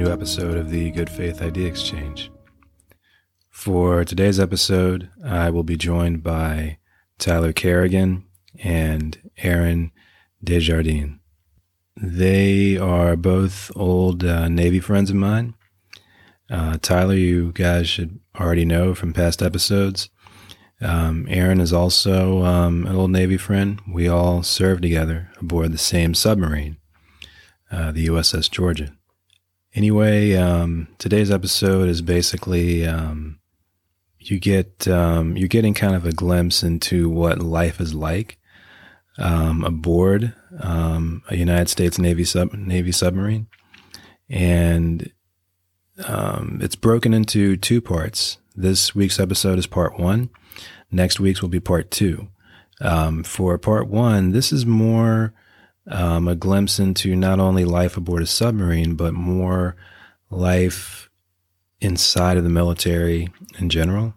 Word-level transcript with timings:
new 0.00 0.10
episode 0.10 0.56
of 0.56 0.70
the 0.70 0.90
Good 0.92 1.10
Faith 1.10 1.42
Idea 1.42 1.68
Exchange. 1.68 2.30
For 3.50 4.02
today's 4.02 4.40
episode, 4.40 5.10
I 5.22 5.50
will 5.50 5.62
be 5.62 5.76
joined 5.76 6.22
by 6.22 6.78
Tyler 7.18 7.52
Kerrigan 7.52 8.24
and 8.64 9.30
Aaron 9.36 9.92
Desjardins. 10.42 11.18
They 11.98 12.78
are 12.78 13.14
both 13.14 13.70
old 13.76 14.24
uh, 14.24 14.48
Navy 14.48 14.80
friends 14.80 15.10
of 15.10 15.16
mine. 15.16 15.52
Uh, 16.48 16.78
Tyler, 16.80 17.12
you 17.12 17.52
guys 17.52 17.86
should 17.86 18.20
already 18.40 18.64
know 18.64 18.94
from 18.94 19.12
past 19.12 19.42
episodes. 19.42 20.08
Um, 20.80 21.26
Aaron 21.28 21.60
is 21.60 21.74
also 21.74 22.42
um, 22.42 22.86
an 22.86 22.96
old 22.96 23.10
Navy 23.10 23.36
friend. 23.36 23.82
We 23.86 24.08
all 24.08 24.42
served 24.42 24.80
together 24.80 25.30
aboard 25.38 25.72
the 25.72 25.78
same 25.78 26.14
submarine, 26.14 26.78
uh, 27.70 27.92
the 27.92 28.06
USS 28.06 28.50
Georgia. 28.50 28.94
Anyway, 29.72 30.34
um, 30.34 30.88
today's 30.98 31.30
episode 31.30 31.88
is 31.88 32.02
basically 32.02 32.84
um, 32.84 33.38
you 34.18 34.40
get 34.40 34.88
um, 34.88 35.36
you're 35.36 35.46
getting 35.46 35.74
kind 35.74 35.94
of 35.94 36.04
a 36.04 36.12
glimpse 36.12 36.64
into 36.64 37.08
what 37.08 37.40
life 37.40 37.80
is 37.80 37.94
like 37.94 38.36
um, 39.18 39.62
aboard 39.62 40.34
um, 40.58 41.22
a 41.28 41.36
United 41.36 41.68
States 41.68 42.00
Navy 42.00 42.24
sub 42.24 42.52
Navy 42.52 42.90
submarine, 42.90 43.46
and 44.28 45.12
um, 46.04 46.58
it's 46.60 46.74
broken 46.74 47.14
into 47.14 47.56
two 47.56 47.80
parts. 47.80 48.38
This 48.56 48.92
week's 48.96 49.20
episode 49.20 49.56
is 49.56 49.68
part 49.68 50.00
one. 50.00 50.30
Next 50.90 51.20
week's 51.20 51.42
will 51.42 51.48
be 51.48 51.60
part 51.60 51.92
two. 51.92 52.26
for 53.24 53.56
part 53.56 53.86
one, 53.86 54.32
this 54.32 54.52
is 54.52 54.66
more 54.66 55.32
um, 55.88 56.28
a 56.28 56.34
glimpse 56.34 56.78
into 56.78 57.16
not 57.16 57.40
only 57.40 57.64
life 57.64 57.96
aboard 57.96 58.22
a 58.22 58.26
submarine, 58.26 58.94
but 58.94 59.14
more 59.14 59.76
life 60.30 61.08
inside 61.80 62.36
of 62.36 62.44
the 62.44 62.50
military 62.50 63.28
in 63.58 63.68
general. 63.68 64.14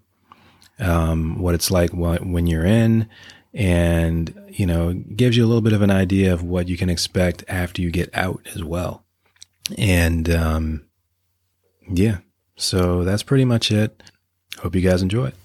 Um, 0.80 1.40
what 1.40 1.56
it's 1.56 1.72
like 1.72 1.92
when 1.92 2.48
you're 2.48 2.66
in, 2.66 3.08
and 3.54 4.34
you 4.50 4.66
know, 4.66 4.94
gives 4.94 5.38
you 5.38 5.46
a 5.46 5.48
little 5.48 5.62
bit 5.62 5.74
of 5.74 5.82
an 5.82 5.92
idea 5.92 6.34
of 6.34 6.44
what 6.44 6.68
you 6.68 6.78
can 6.78 6.90
expect 6.90 7.44
after 7.48 7.82
you 7.82 7.92
get 7.92 8.10
out 8.14 8.42
as 8.54 8.64
well. 8.64 9.04
And 9.78 10.30
um, 10.30 10.86
yeah, 11.90 12.18
so 12.56 13.04
that's 13.04 13.24
pretty 13.24 13.46
much 13.46 13.72
it. 13.72 14.04
Hope 14.60 14.76
you 14.76 14.82
guys 14.82 15.02
enjoy 15.02 15.28
it. 15.28 15.36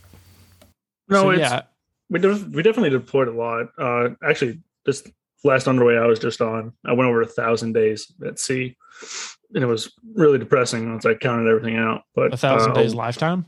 No, 1.08 1.22
so, 1.22 1.30
yeah, 1.30 1.62
we 2.10 2.20
we 2.20 2.62
definitely 2.62 2.90
deployed 2.90 3.28
a 3.28 3.32
lot. 3.32 3.68
Uh, 3.78 4.10
actually, 4.22 4.60
this 4.84 5.06
last 5.44 5.68
underway 5.68 5.96
I 5.96 6.06
was 6.06 6.18
just 6.18 6.40
on, 6.40 6.72
I 6.84 6.92
went 6.92 7.08
over 7.08 7.22
a 7.22 7.26
thousand 7.26 7.72
days 7.72 8.12
at 8.26 8.38
sea, 8.38 8.76
and 9.54 9.62
it 9.62 9.66
was 9.66 9.92
really 10.14 10.38
depressing 10.38 10.90
once 10.90 11.06
I 11.06 11.14
counted 11.14 11.48
everything 11.48 11.76
out. 11.76 12.02
But 12.14 12.34
a 12.34 12.36
thousand 12.36 12.72
uh, 12.72 12.74
days 12.74 12.94
lifetime. 12.94 13.46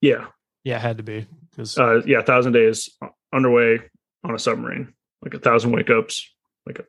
Yeah. 0.00 0.26
Yeah, 0.64 0.76
it 0.76 0.82
had 0.82 0.96
to 0.98 1.02
be 1.02 1.26
because 1.50 1.78
uh, 1.78 2.02
yeah, 2.06 2.18
a 2.18 2.22
thousand 2.22 2.52
days 2.52 2.88
underway 3.32 3.80
on 4.24 4.34
a 4.34 4.38
submarine, 4.38 4.94
like 5.22 5.34
a 5.34 5.38
thousand 5.38 5.72
wake 5.72 5.90
ups, 5.90 6.30
like 6.66 6.78
a, 6.78 6.84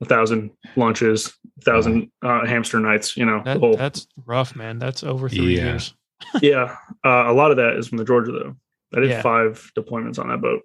a 0.00 0.06
thousand 0.06 0.50
lunches, 0.76 1.34
a 1.58 1.60
thousand 1.62 2.10
uh, 2.22 2.46
hamster 2.46 2.80
nights. 2.80 3.16
You 3.16 3.26
know, 3.26 3.42
that, 3.44 3.58
whole, 3.58 3.76
that's 3.76 4.06
rough, 4.24 4.56
man. 4.56 4.78
That's 4.78 5.02
over 5.02 5.28
three 5.28 5.56
yeah. 5.56 5.64
years. 5.64 5.94
yeah, 6.42 6.76
uh, 7.04 7.24
a 7.26 7.32
lot 7.32 7.50
of 7.50 7.58
that 7.58 7.76
is 7.76 7.88
from 7.88 7.98
the 7.98 8.04
Georgia 8.04 8.32
though. 8.32 8.56
I 8.96 9.00
did 9.00 9.10
yeah. 9.10 9.22
five 9.22 9.70
deployments 9.76 10.18
on 10.18 10.28
that 10.28 10.40
boat. 10.40 10.62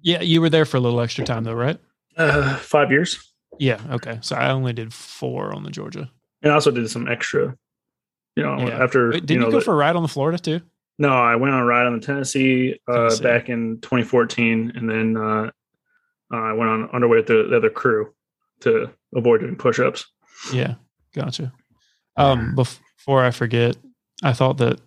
Yeah, 0.00 0.22
you 0.22 0.40
were 0.40 0.50
there 0.50 0.64
for 0.64 0.76
a 0.76 0.80
little 0.80 1.00
extra 1.00 1.24
time 1.24 1.42
though, 1.42 1.54
right? 1.54 1.78
Uh, 2.18 2.56
five 2.56 2.90
years. 2.90 3.32
Yeah. 3.58 3.80
Okay. 3.90 4.18
So 4.22 4.36
I 4.36 4.50
only 4.50 4.72
did 4.72 4.92
four 4.92 5.54
on 5.54 5.62
the 5.62 5.70
Georgia. 5.70 6.10
And 6.42 6.52
I 6.52 6.54
also 6.54 6.70
did 6.70 6.88
some 6.90 7.08
extra. 7.08 7.56
You 8.36 8.44
know, 8.44 8.58
yeah. 8.58 8.82
after 8.82 9.10
Wait, 9.10 9.26
did 9.26 9.34
you, 9.34 9.40
know, 9.40 9.46
you 9.46 9.52
go 9.52 9.58
the, 9.58 9.64
for 9.64 9.74
a 9.74 9.76
ride 9.76 9.96
on 9.96 10.02
the 10.02 10.08
Florida 10.08 10.38
too? 10.38 10.60
No, 10.98 11.10
I 11.10 11.36
went 11.36 11.54
on 11.54 11.60
a 11.60 11.64
ride 11.64 11.86
on 11.86 11.98
the 11.98 12.04
Tennessee, 12.04 12.78
uh, 12.88 12.94
Tennessee. 12.94 13.22
back 13.22 13.48
in 13.48 13.80
2014, 13.80 14.72
and 14.74 14.88
then 14.88 15.16
uh, 15.16 15.50
I 16.30 16.52
went 16.52 16.70
on 16.70 16.90
underway 16.92 17.18
with 17.18 17.26
the, 17.26 17.46
the 17.50 17.56
other 17.56 17.70
crew 17.70 18.12
to 18.60 18.90
avoid 19.14 19.40
doing 19.40 19.56
push-ups. 19.56 20.06
Yeah, 20.52 20.74
gotcha. 21.14 21.52
Um, 22.16 22.54
before 22.54 23.24
I 23.24 23.30
forget, 23.30 23.76
I 24.22 24.32
thought 24.32 24.58
that 24.58 24.80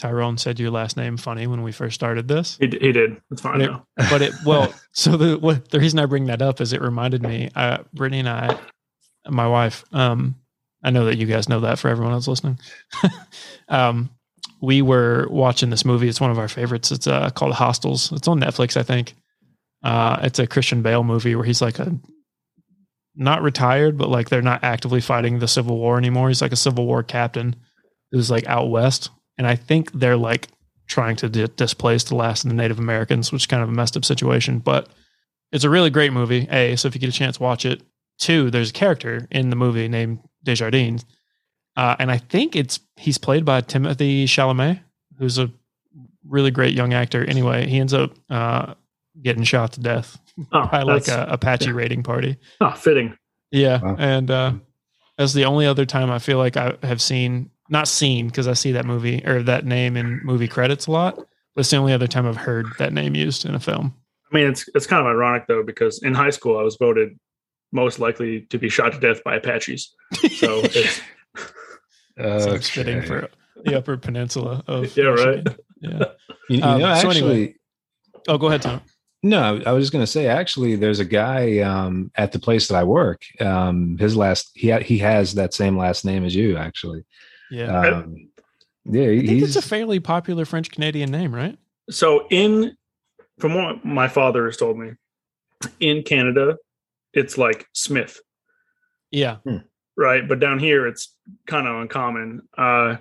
Tyrone 0.00 0.38
said 0.38 0.58
your 0.58 0.70
last 0.70 0.96
name 0.96 1.18
funny 1.18 1.46
when 1.46 1.62
we 1.62 1.72
first 1.72 1.94
started 1.94 2.26
this. 2.26 2.56
He, 2.56 2.68
he 2.68 2.90
did. 2.90 3.20
It's 3.30 3.42
fine. 3.42 3.58
But 3.58 3.70
it, 3.70 3.82
but 4.10 4.22
it, 4.22 4.32
well, 4.46 4.72
so 4.92 5.18
the 5.18 5.38
what, 5.38 5.70
the 5.70 5.78
reason 5.78 5.98
I 5.98 6.06
bring 6.06 6.24
that 6.26 6.40
up 6.40 6.62
is 6.62 6.72
it 6.72 6.80
reminded 6.80 7.22
me. 7.22 7.50
Uh, 7.54 7.78
Brittany 7.92 8.20
and 8.20 8.28
I, 8.28 8.58
my 9.28 9.46
wife. 9.46 9.84
Um, 9.92 10.36
I 10.82 10.88
know 10.88 11.04
that 11.04 11.18
you 11.18 11.26
guys 11.26 11.50
know 11.50 11.60
that 11.60 11.78
for 11.78 11.88
everyone 11.88 12.14
else 12.14 12.26
listening. 12.26 12.58
um, 13.68 14.08
we 14.62 14.80
were 14.80 15.26
watching 15.28 15.68
this 15.68 15.84
movie. 15.84 16.08
It's 16.08 16.20
one 16.20 16.30
of 16.30 16.38
our 16.38 16.48
favorites. 16.48 16.90
It's 16.90 17.06
uh, 17.06 17.28
called 17.28 17.52
Hostiles. 17.52 18.10
It's 18.12 18.26
on 18.26 18.40
Netflix, 18.40 18.78
I 18.78 18.82
think. 18.82 19.14
Uh, 19.82 20.18
it's 20.22 20.38
a 20.38 20.46
Christian 20.46 20.80
Bale 20.80 21.04
movie 21.04 21.34
where 21.34 21.44
he's 21.44 21.60
like 21.60 21.78
a 21.78 21.94
not 23.14 23.42
retired, 23.42 23.98
but 23.98 24.08
like 24.08 24.30
they're 24.30 24.40
not 24.40 24.64
actively 24.64 25.02
fighting 25.02 25.40
the 25.40 25.48
Civil 25.48 25.76
War 25.76 25.98
anymore. 25.98 26.28
He's 26.28 26.40
like 26.40 26.52
a 26.52 26.56
Civil 26.56 26.86
War 26.86 27.02
captain 27.02 27.54
who's 28.12 28.30
like 28.30 28.46
out 28.46 28.70
west 28.70 29.10
and 29.38 29.46
I 29.46 29.56
think 29.56 29.92
they're 29.92 30.16
like 30.16 30.48
trying 30.86 31.16
to 31.16 31.28
di- 31.28 31.46
displace 31.56 32.04
the 32.04 32.16
last 32.16 32.44
of 32.44 32.50
the 32.50 32.56
Native 32.56 32.78
Americans, 32.78 33.32
which 33.32 33.42
is 33.42 33.46
kind 33.46 33.62
of 33.62 33.68
a 33.68 33.72
messed 33.72 33.96
up 33.96 34.04
situation. 34.04 34.58
But 34.58 34.88
it's 35.52 35.64
a 35.64 35.70
really 35.70 35.90
great 35.90 36.12
movie. 36.12 36.46
A, 36.50 36.76
so 36.76 36.88
if 36.88 36.94
you 36.94 37.00
get 37.00 37.10
a 37.10 37.12
chance, 37.12 37.40
watch 37.40 37.64
it. 37.64 37.82
Two, 38.18 38.50
there's 38.50 38.70
a 38.70 38.74
character 38.74 39.26
in 39.30 39.50
the 39.50 39.56
movie 39.56 39.88
named 39.88 40.20
Desjardins, 40.44 41.06
uh, 41.76 41.96
and 41.98 42.10
I 42.10 42.18
think 42.18 42.54
it's 42.54 42.80
he's 42.96 43.16
played 43.16 43.46
by 43.46 43.62
Timothy 43.62 44.26
Chalamet, 44.26 44.80
who's 45.18 45.38
a 45.38 45.50
really 46.28 46.50
great 46.50 46.74
young 46.74 46.92
actor. 46.92 47.24
Anyway, 47.24 47.66
he 47.66 47.78
ends 47.78 47.94
up 47.94 48.12
uh, 48.28 48.74
getting 49.22 49.42
shot 49.42 49.72
to 49.72 49.80
death 49.80 50.18
oh, 50.52 50.66
by 50.72 50.82
like 50.82 51.08
a 51.08 51.26
Apache 51.30 51.66
yeah. 51.66 51.72
raiding 51.72 52.02
party. 52.02 52.36
Oh, 52.60 52.72
fitting. 52.72 53.16
Yeah, 53.50 53.80
wow. 53.80 53.96
and 53.98 54.30
uh, 54.30 54.52
that's 55.16 55.32
the 55.32 55.44
only 55.44 55.66
other 55.66 55.86
time 55.86 56.10
I 56.10 56.18
feel 56.18 56.38
like 56.38 56.56
I 56.56 56.76
have 56.82 57.00
seen 57.00 57.50
not 57.70 57.88
seen 57.88 58.26
because 58.26 58.48
I 58.48 58.54
see 58.54 58.72
that 58.72 58.84
movie 58.84 59.24
or 59.24 59.42
that 59.42 59.64
name 59.64 59.96
in 59.96 60.20
movie 60.24 60.48
credits 60.48 60.86
a 60.86 60.90
lot. 60.90 61.16
But 61.16 61.60
it's 61.60 61.70
the 61.70 61.76
only 61.76 61.92
other 61.92 62.06
time 62.06 62.26
I've 62.26 62.36
heard 62.36 62.66
that 62.78 62.92
name 62.92 63.14
used 63.14 63.44
in 63.44 63.54
a 63.54 63.60
film. 63.60 63.94
I 64.30 64.36
mean, 64.36 64.46
it's 64.46 64.68
it's 64.74 64.86
kind 64.86 65.00
of 65.00 65.06
ironic 65.06 65.46
though 65.48 65.62
because 65.62 66.02
in 66.02 66.14
high 66.14 66.30
school 66.30 66.58
I 66.58 66.62
was 66.62 66.76
voted 66.76 67.18
most 67.72 67.98
likely 67.98 68.42
to 68.50 68.58
be 68.58 68.68
shot 68.68 68.92
to 68.92 69.00
death 69.00 69.22
by 69.24 69.36
Apaches. 69.36 69.94
So 70.36 70.60
it's 70.64 71.00
okay. 72.18 72.38
so 72.40 72.52
it's 72.52 72.68
fitting 72.68 73.02
for 73.02 73.28
the 73.64 73.76
Upper 73.76 73.96
Peninsula 73.96 74.62
of 74.66 74.96
yeah, 74.96 75.04
right. 75.04 75.46
Yeah, 75.80 76.04
you, 76.48 76.58
you 76.58 76.62
um, 76.62 76.80
know, 76.80 76.86
actually. 76.86 77.20
So 77.20 77.26
anyway, 77.26 77.54
oh, 78.28 78.38
go 78.38 78.46
ahead, 78.48 78.62
Tom. 78.62 78.80
No, 79.22 79.60
I 79.66 79.72
was 79.72 79.82
just 79.82 79.92
going 79.92 80.02
to 80.02 80.10
say. 80.10 80.28
Actually, 80.28 80.76
there's 80.76 81.00
a 81.00 81.04
guy 81.04 81.58
um, 81.58 82.10
at 82.14 82.32
the 82.32 82.38
place 82.38 82.68
that 82.68 82.76
I 82.76 82.84
work. 82.84 83.22
Um, 83.40 83.98
his 83.98 84.16
last 84.16 84.50
he 84.54 84.70
ha- 84.70 84.80
he 84.80 84.98
has 84.98 85.34
that 85.34 85.52
same 85.52 85.76
last 85.76 86.04
name 86.04 86.24
as 86.24 86.34
you. 86.34 86.56
Actually, 86.56 87.04
yeah. 87.50 87.80
Um, 87.80 88.30
yeah, 88.84 89.04
I 89.04 89.26
think 89.26 89.42
it's 89.42 89.56
a 89.56 89.62
fairly 89.62 90.00
popular 90.00 90.44
French 90.44 90.70
Canadian 90.70 91.10
name, 91.10 91.34
right? 91.34 91.58
So 91.90 92.26
in 92.30 92.76
from 93.38 93.54
what 93.54 93.84
my 93.84 94.08
father 94.08 94.46
has 94.46 94.56
told 94.56 94.78
me, 94.78 94.92
in 95.80 96.02
Canada, 96.02 96.56
it's 97.12 97.36
like 97.36 97.66
Smith. 97.72 98.20
Yeah. 99.10 99.36
Hmm. 99.44 99.56
Right. 99.96 100.26
But 100.26 100.40
down 100.40 100.58
here 100.58 100.86
it's 100.86 101.14
kind 101.46 101.66
of 101.66 101.76
uncommon. 101.76 102.42
Uh 102.56 102.96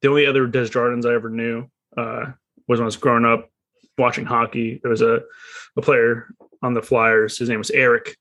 the 0.00 0.08
only 0.08 0.26
other 0.26 0.46
Desjardins 0.46 1.06
I 1.06 1.14
ever 1.14 1.28
knew 1.28 1.66
uh 1.96 2.32
was 2.66 2.78
when 2.78 2.84
I 2.84 2.86
was 2.86 2.96
growing 2.96 3.24
up 3.24 3.50
watching 3.96 4.24
hockey. 4.24 4.80
There 4.82 4.90
was 4.90 5.02
a, 5.02 5.20
a 5.76 5.82
player 5.82 6.28
on 6.62 6.74
the 6.74 6.82
Flyers. 6.82 7.38
His 7.38 7.48
name 7.48 7.58
was 7.58 7.70
Eric 7.70 8.16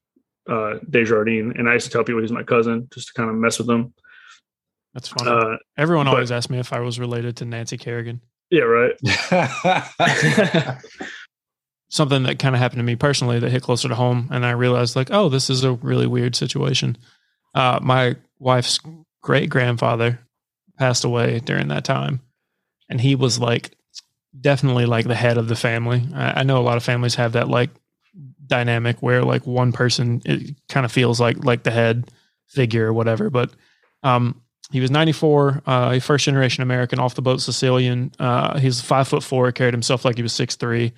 uh 0.50 0.76
Desjardins. 0.90 1.56
And 1.58 1.70
I 1.70 1.74
used 1.74 1.86
to 1.86 1.92
tell 1.92 2.04
people 2.04 2.22
he's 2.22 2.32
my 2.32 2.44
cousin 2.44 2.88
just 2.94 3.08
to 3.08 3.14
kind 3.14 3.30
of 3.30 3.36
mess 3.36 3.58
with 3.58 3.70
him. 3.70 3.94
That's 4.98 5.10
funny. 5.10 5.30
Uh, 5.30 5.58
Everyone 5.78 6.08
but, 6.08 6.14
always 6.14 6.32
asked 6.32 6.50
me 6.50 6.58
if 6.58 6.74
I 6.74 6.80
was 6.80 7.00
related 7.00 7.38
to 7.38 7.46
Nancy 7.46 7.78
Kerrigan. 7.78 8.20
Yeah, 8.50 8.64
right. 8.64 8.96
Something 11.90 12.24
that 12.24 12.40
kind 12.40 12.56
of 12.56 12.60
happened 12.60 12.80
to 12.80 12.84
me 12.84 12.96
personally 12.96 13.38
that 13.38 13.52
hit 13.52 13.62
closer 13.62 13.88
to 13.90 13.94
home, 13.94 14.28
and 14.32 14.44
I 14.44 14.52
realized 14.52 14.96
like, 14.96 15.10
oh, 15.12 15.30
this 15.30 15.52
is 15.52 15.64
a 15.64 15.74
really 15.74 16.08
weird 16.08 16.36
situation. 16.36 16.98
Uh, 17.54 17.78
my 17.80 18.16
wife's 18.40 18.80
great 19.22 19.52
grandfather 19.52 20.20
passed 20.80 21.04
away 21.04 21.42
during 21.42 21.68
that 21.68 21.86
time, 21.86 22.20
and 22.90 23.00
he 23.00 23.14
was 23.14 23.40
like 23.40 23.78
definitely 24.42 24.88
like 24.88 25.06
the 25.06 25.14
head 25.14 25.38
of 25.38 25.48
the 25.48 25.56
family. 25.56 26.08
I, 26.16 26.40
I 26.40 26.44
know 26.44 26.58
a 26.58 26.66
lot 26.66 26.78
of 26.78 26.84
families 26.84 27.14
have 27.16 27.34
that 27.34 27.50
like 27.50 27.70
dynamic 28.48 29.04
where 29.04 29.24
like 29.24 29.46
one 29.46 29.74
person 29.74 30.24
it 30.26 30.56
kind 30.70 30.88
of 30.88 30.92
feels 30.92 31.20
like 31.20 31.46
like 31.46 31.62
the 31.62 31.70
head 31.70 32.10
figure 32.48 32.88
or 32.88 32.94
whatever, 32.94 33.30
but 33.30 33.52
um, 34.02 34.42
he 34.72 34.80
was 34.80 34.92
94, 34.92 35.62
uh, 35.66 35.92
a 35.94 36.00
first 36.00 36.26
generation 36.26 36.62
American 36.62 37.00
off 37.00 37.16
the 37.16 37.22
boat 37.22 37.42
Sicilian. 37.42 38.12
Uh, 38.20 38.60
he's 38.60 38.82
five 38.82 39.08
foot 39.08 39.24
four, 39.24 39.52
carried 39.52 39.74
himself 39.74 40.04
like 40.04 40.18
he 40.18 40.24
was 40.24 40.34
six 40.34 40.56
three, 40.56 40.94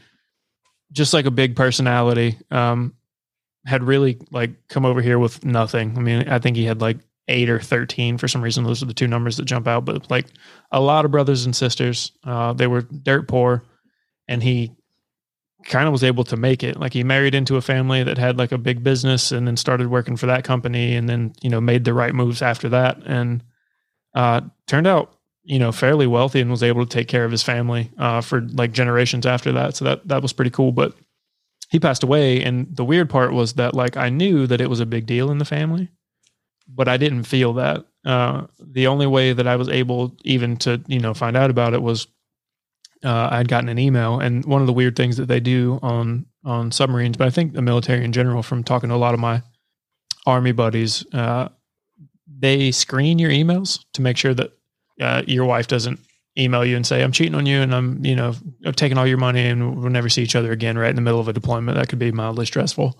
just 0.92 1.14
like 1.14 1.26
a 1.26 1.32
big 1.32 1.56
personality. 1.56 2.38
Um, 2.50 2.96
had 3.66 3.84
really 3.84 4.18
like 4.32 4.68
come 4.70 4.86
over 4.86 5.02
here 5.02 5.20
with 5.20 5.46
nothing. 5.46 5.96
I 5.98 6.00
mean, 6.00 6.28
I 6.28 6.40
think 6.40 6.56
he 6.58 6.66
had 6.66 6.82
like 6.82 6.98
eight 7.28 7.50
or 7.50 7.60
13 7.60 8.18
for 8.18 8.28
some 8.28 8.42
reason. 8.42 8.64
Those 8.64 8.82
are 8.82 8.88
the 8.88 8.94
two 8.94 9.08
numbers 9.08 9.38
that 9.38 9.46
jump 9.46 9.68
out, 9.68 9.86
but 9.86 10.10
like 10.10 10.26
a 10.72 10.82
lot 10.82 11.06
of 11.06 11.12
brothers 11.12 11.46
and 11.46 11.56
sisters. 11.56 12.12
Uh, 12.24 12.54
they 12.54 12.66
were 12.66 12.82
dirt 12.82 13.28
poor 13.28 13.64
and 14.28 14.42
he 14.42 14.72
kind 15.66 15.86
of 15.86 15.92
was 15.92 16.04
able 16.04 16.24
to 16.24 16.38
make 16.38 16.64
it. 16.64 16.80
Like 16.80 16.94
he 16.94 17.04
married 17.04 17.36
into 17.36 17.58
a 17.58 17.62
family 17.62 18.02
that 18.02 18.18
had 18.18 18.40
like 18.40 18.52
a 18.52 18.58
big 18.58 18.84
business 18.84 19.32
and 19.32 19.46
then 19.46 19.58
started 19.58 19.88
working 19.92 20.16
for 20.16 20.26
that 20.26 20.44
company 20.44 20.96
and 20.96 21.08
then, 21.08 21.34
you 21.42 21.50
know, 21.50 21.62
made 21.62 21.84
the 21.84 21.94
right 21.94 22.16
moves 22.16 22.42
after 22.42 22.70
that. 22.70 22.98
And, 23.06 23.44
uh, 24.20 24.42
turned 24.66 24.88
out, 24.88 25.06
you 25.44 25.60
know, 25.60 25.72
fairly 25.72 26.08
wealthy 26.08 26.42
and 26.42 26.52
was 26.52 26.64
able 26.64 26.86
to 26.86 26.98
take 26.98 27.08
care 27.08 27.26
of 27.26 27.32
his 27.32 27.44
family, 27.44 27.84
uh, 27.98 28.22
for 28.22 28.42
like 28.62 28.72
generations 28.72 29.26
after 29.26 29.52
that. 29.54 29.76
So 29.76 29.86
that, 29.86 30.08
that 30.08 30.22
was 30.22 30.34
pretty 30.34 30.52
cool. 30.52 30.72
But 30.72 30.94
he 31.70 31.80
passed 31.80 32.04
away. 32.04 32.44
And 32.44 32.76
the 32.76 32.84
weird 32.84 33.10
part 33.10 33.32
was 33.34 33.54
that 33.54 33.74
like 33.74 33.96
I 33.98 34.10
knew 34.10 34.48
that 34.48 34.62
it 34.62 34.70
was 34.70 34.80
a 34.80 34.86
big 34.86 35.06
deal 35.06 35.32
in 35.32 35.38
the 35.38 35.46
family, 35.46 35.90
but 36.68 36.88
I 36.88 36.98
didn't 36.98 37.24
feel 37.24 37.54
that. 37.54 37.86
Uh, 38.06 38.48
the 38.60 38.88
only 38.88 39.08
way 39.08 39.34
that 39.34 39.48
I 39.48 39.56
was 39.56 39.70
able 39.70 40.16
even 40.24 40.58
to, 40.58 40.82
you 40.88 41.00
know, 41.00 41.14
find 41.14 41.38
out 41.38 41.50
about 41.50 41.74
it 41.74 41.82
was 41.82 42.08
uh, 43.04 43.30
I'd 43.32 43.48
gotten 43.48 43.70
an 43.70 43.80
email, 43.80 44.20
and 44.20 44.46
one 44.46 44.62
of 44.62 44.68
the 44.68 44.74
weird 44.74 44.96
things 44.96 45.18
that 45.18 45.28
they 45.28 45.40
do 45.40 45.80
on 45.82 46.26
on 46.44 46.72
submarines, 46.72 47.18
but 47.18 47.28
I 47.28 47.32
think 47.32 47.54
the 47.54 47.62
military 47.62 48.04
in 48.04 48.12
general, 48.12 48.44
from 48.44 48.64
talking 48.64 48.90
to 48.90 48.96
a 48.96 48.98
lot 48.98 49.14
of 49.14 49.20
my 49.20 49.42
army 50.26 50.54
buddies, 50.54 51.06
uh, 51.14 51.50
they 52.38 52.72
screen 52.72 53.20
your 53.20 53.32
emails 53.32 53.84
to 53.94 54.02
make 54.02 54.18
sure 54.18 54.34
that 54.34 54.52
uh, 55.00 55.24
your 55.28 55.46
wife 55.46 55.68
doesn't 55.68 56.00
email 56.38 56.66
you 56.66 56.76
and 56.76 56.86
say, 56.86 57.04
"I'm 57.04 57.12
cheating 57.12 57.36
on 57.36 57.46
you," 57.46 57.62
and 57.62 57.74
I'm 57.74 58.04
you 58.06 58.16
know 58.16 58.34
taking 58.76 58.98
all 58.98 59.08
your 59.08 59.18
money, 59.18 59.46
and 59.46 59.78
we'll 59.78 59.90
never 59.90 60.10
see 60.10 60.24
each 60.24 60.36
other 60.36 60.52
again. 60.52 60.78
Right 60.78 60.90
in 60.90 60.96
the 60.96 61.02
middle 61.02 61.20
of 61.20 61.28
a 61.28 61.34
deployment, 61.34 61.78
that 61.78 61.90
could 61.90 62.00
be 62.00 62.12
mildly 62.12 62.46
stressful. 62.46 62.98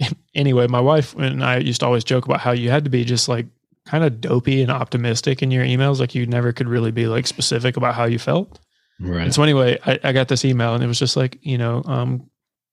anyway, 0.34 0.66
my 0.66 0.80
wife 0.80 1.14
and 1.14 1.44
I 1.44 1.58
used 1.58 1.80
to 1.80 1.86
always 1.86 2.04
joke 2.04 2.24
about 2.24 2.40
how 2.40 2.52
you 2.52 2.70
had 2.70 2.84
to 2.84 2.90
be 2.90 3.04
just 3.04 3.28
like 3.28 3.46
kind 3.86 4.04
of 4.04 4.20
dopey 4.20 4.62
and 4.62 4.70
optimistic 4.70 5.42
in 5.42 5.50
your 5.50 5.64
emails, 5.64 6.00
like 6.00 6.14
you 6.14 6.26
never 6.26 6.52
could 6.52 6.68
really 6.68 6.90
be 6.90 7.06
like 7.06 7.26
specific 7.26 7.76
about 7.76 7.94
how 7.94 8.04
you 8.04 8.18
felt. 8.18 8.60
Right. 9.00 9.24
And 9.24 9.34
so 9.34 9.42
anyway, 9.42 9.78
I, 9.84 9.98
I 10.04 10.12
got 10.12 10.28
this 10.28 10.44
email 10.44 10.74
and 10.74 10.84
it 10.84 10.86
was 10.86 10.98
just 10.98 11.16
like, 11.16 11.38
you 11.42 11.58
know, 11.58 11.82
um, 11.84 12.30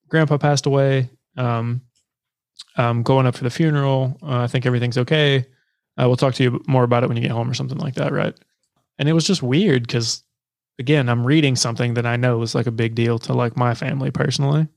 grandpa 0.08 0.38
passed 0.38 0.66
away. 0.66 1.10
Um, 1.38 1.82
I'm 2.78 3.04
going 3.04 3.26
up 3.26 3.36
for 3.36 3.44
the 3.44 3.50
funeral. 3.50 4.18
Uh, 4.22 4.42
I 4.42 4.48
think 4.48 4.66
everything's 4.66 4.98
okay. 4.98 5.46
Uh, 6.00 6.08
we'll 6.08 6.16
talk 6.16 6.34
to 6.36 6.44
you 6.44 6.64
more 6.68 6.84
about 6.84 7.04
it 7.04 7.08
when 7.08 7.18
you 7.18 7.24
get 7.24 7.32
home 7.32 7.50
or 7.50 7.54
something 7.54 7.78
like 7.78 7.96
that. 7.96 8.12
Right. 8.12 8.36
And 8.98 9.10
it 9.10 9.14
was 9.14 9.26
just 9.26 9.44
weird 9.44 9.84
because 9.84 10.24
again, 10.78 11.10
I'm 11.10 11.26
reading 11.26 11.56
something 11.56 11.96
that 11.96 12.06
I 12.06 12.16
know 12.16 12.42
is 12.42 12.56
like 12.56 12.68
a 12.68 12.72
big 12.72 12.96
deal 12.96 13.20
to 13.20 13.34
like 13.34 13.58
my 13.58 13.74
family 13.74 14.12
personally. 14.12 14.68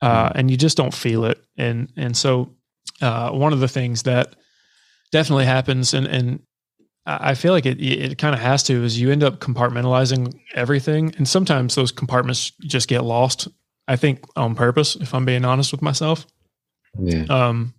Uh, 0.00 0.32
and 0.34 0.50
you 0.50 0.56
just 0.56 0.76
don't 0.76 0.94
feel 0.94 1.24
it. 1.26 1.40
And, 1.56 1.92
and 1.96 2.16
so, 2.16 2.54
uh, 3.00 3.30
one 3.30 3.52
of 3.52 3.60
the 3.60 3.68
things 3.68 4.02
that 4.02 4.34
definitely 5.12 5.44
happens 5.44 5.94
and, 5.94 6.06
and 6.06 6.40
I 7.04 7.34
feel 7.34 7.52
like 7.52 7.66
it 7.66 7.82
it 7.82 8.16
kind 8.18 8.34
of 8.34 8.40
has 8.40 8.62
to 8.64 8.84
is 8.84 9.00
you 9.00 9.10
end 9.10 9.24
up 9.24 9.40
compartmentalizing 9.40 10.38
everything, 10.54 11.12
and 11.16 11.26
sometimes 11.26 11.74
those 11.74 11.90
compartments 11.90 12.52
just 12.60 12.88
get 12.88 13.02
lost. 13.02 13.48
I 13.88 13.96
think 13.96 14.24
on 14.36 14.54
purpose, 14.54 14.94
if 14.96 15.12
I'm 15.12 15.24
being 15.24 15.44
honest 15.44 15.72
with 15.72 15.82
myself. 15.82 16.26
Yeah. 16.98 17.24
Um, 17.24 17.74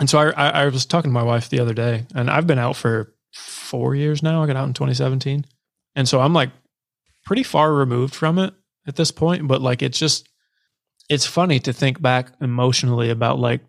and 0.00 0.08
so 0.08 0.18
I, 0.18 0.30
I 0.30 0.48
I 0.48 0.64
was 0.66 0.86
talking 0.86 1.10
to 1.10 1.14
my 1.14 1.22
wife 1.22 1.48
the 1.48 1.60
other 1.60 1.74
day, 1.74 2.06
and 2.14 2.30
I've 2.30 2.46
been 2.46 2.58
out 2.58 2.76
for 2.76 3.14
four 3.32 3.94
years 3.94 4.22
now. 4.22 4.42
I 4.42 4.46
got 4.46 4.56
out 4.56 4.68
in 4.68 4.74
2017, 4.74 5.44
and 5.94 6.08
so 6.08 6.20
I'm 6.20 6.32
like 6.32 6.50
pretty 7.24 7.42
far 7.42 7.72
removed 7.72 8.14
from 8.14 8.38
it 8.38 8.54
at 8.86 8.96
this 8.96 9.10
point. 9.10 9.46
But 9.48 9.60
like, 9.60 9.82
it's 9.82 9.98
just 9.98 10.28
it's 11.08 11.26
funny 11.26 11.60
to 11.60 11.72
think 11.72 12.00
back 12.00 12.32
emotionally 12.40 13.10
about 13.10 13.38
like 13.38 13.60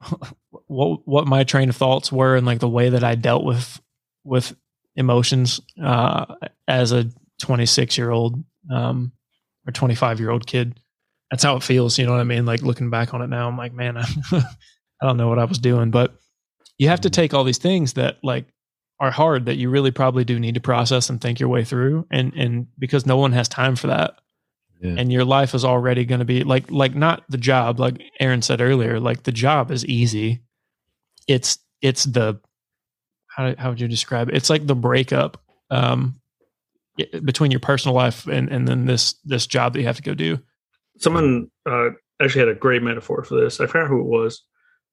what 0.66 1.00
what 1.06 1.26
my 1.26 1.44
train 1.44 1.68
of 1.68 1.76
thoughts 1.76 2.10
were 2.12 2.36
and 2.36 2.46
like 2.46 2.60
the 2.60 2.68
way 2.68 2.90
that 2.90 3.04
I 3.04 3.14
dealt 3.14 3.44
with 3.44 3.80
with 4.24 4.54
emotions 4.96 5.60
uh, 5.82 6.26
as 6.68 6.92
a 6.92 7.10
26 7.40 7.96
year 7.98 8.10
old 8.10 8.42
um, 8.70 9.12
or 9.66 9.72
25 9.72 10.20
year 10.20 10.30
old 10.30 10.46
kid. 10.46 10.78
That's 11.30 11.44
how 11.44 11.56
it 11.56 11.62
feels. 11.62 11.98
You 11.98 12.06
know 12.06 12.12
what 12.12 12.20
I 12.20 12.24
mean? 12.24 12.44
Like 12.44 12.62
looking 12.62 12.90
back 12.90 13.14
on 13.14 13.22
it 13.22 13.28
now, 13.28 13.48
I'm 13.48 13.56
like, 13.56 13.72
man, 13.72 13.96
I, 15.02 15.06
I 15.06 15.08
don't 15.08 15.16
know 15.16 15.28
what 15.28 15.38
I 15.38 15.44
was 15.44 15.58
doing. 15.58 15.90
But 15.90 16.14
you 16.78 16.88
have 16.88 17.00
to 17.02 17.08
Mm-hmm. 17.08 17.12
take 17.12 17.34
all 17.34 17.44
these 17.44 17.58
things 17.58 17.94
that 17.94 18.18
like 18.22 18.46
are 19.00 19.10
hard 19.10 19.46
that 19.46 19.56
you 19.56 19.70
really 19.70 19.90
probably 19.90 20.24
do 20.24 20.38
need 20.38 20.54
to 20.54 20.60
process 20.60 21.10
and 21.10 21.20
think 21.20 21.40
your 21.40 21.48
way 21.48 21.64
through. 21.64 22.06
And 22.10 22.32
and 22.34 22.66
because 22.78 23.06
no 23.06 23.16
one 23.16 23.32
has 23.32 23.48
time 23.48 23.76
for 23.76 23.88
that. 23.88 24.14
Yeah. 24.80 24.94
And 24.98 25.12
your 25.12 25.24
life 25.24 25.54
is 25.54 25.64
already 25.64 26.04
going 26.04 26.18
to 26.20 26.24
be 26.24 26.44
like 26.44 26.70
like 26.70 26.94
not 26.94 27.24
the 27.28 27.38
job, 27.38 27.78
like 27.78 28.02
Aaron 28.20 28.42
said 28.42 28.60
earlier. 28.60 29.00
Like 29.00 29.22
the 29.22 29.32
job 29.32 29.70
is 29.70 29.84
easy. 29.86 30.42
It's 31.28 31.58
it's 31.80 32.04
the 32.04 32.40
how 33.28 33.54
how 33.56 33.70
would 33.70 33.80
you 33.80 33.88
describe 33.88 34.28
it? 34.28 34.36
It's 34.36 34.50
like 34.50 34.66
the 34.66 34.74
breakup 34.74 35.40
um, 35.70 36.20
between 37.24 37.50
your 37.52 37.60
personal 37.60 37.94
life 37.94 38.26
and 38.26 38.48
and 38.48 38.66
then 38.68 38.86
this 38.86 39.14
this 39.24 39.46
job 39.46 39.72
that 39.72 39.80
you 39.80 39.86
have 39.86 39.96
to 39.96 40.02
go 40.02 40.14
do. 40.14 40.38
someone 40.98 41.48
uh, 41.64 41.90
actually 42.20 42.40
had 42.40 42.48
a 42.48 42.58
great 42.58 42.82
metaphor 42.82 43.24
for 43.24 43.40
this. 43.40 43.60
I 43.60 43.66
forgot 43.66 43.88
who 43.88 44.00
it 44.00 44.06
was 44.06 44.42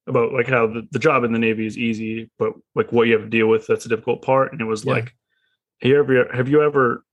about 0.09 0.33
like 0.33 0.47
how 0.47 0.67
the, 0.67 0.85
the 0.91 0.99
job 0.99 1.23
in 1.23 1.31
the 1.31 1.39
Navy 1.39 1.65
is 1.65 1.77
easy, 1.77 2.29
but 2.37 2.53
like 2.75 2.91
what 2.91 3.07
you 3.07 3.13
have 3.13 3.23
to 3.23 3.29
deal 3.29 3.47
with 3.47 3.67
that's 3.67 3.83
the 3.83 3.89
difficult 3.89 4.21
part. 4.21 4.51
And 4.51 4.59
it 4.59 4.65
was 4.65 4.83
Yeah. 4.83 4.93
like, 4.93 5.15
have 5.81 5.89
you 5.89 5.99
ever 5.99 6.27
have 6.33 6.49
you 6.49 6.61
ever 6.63 7.03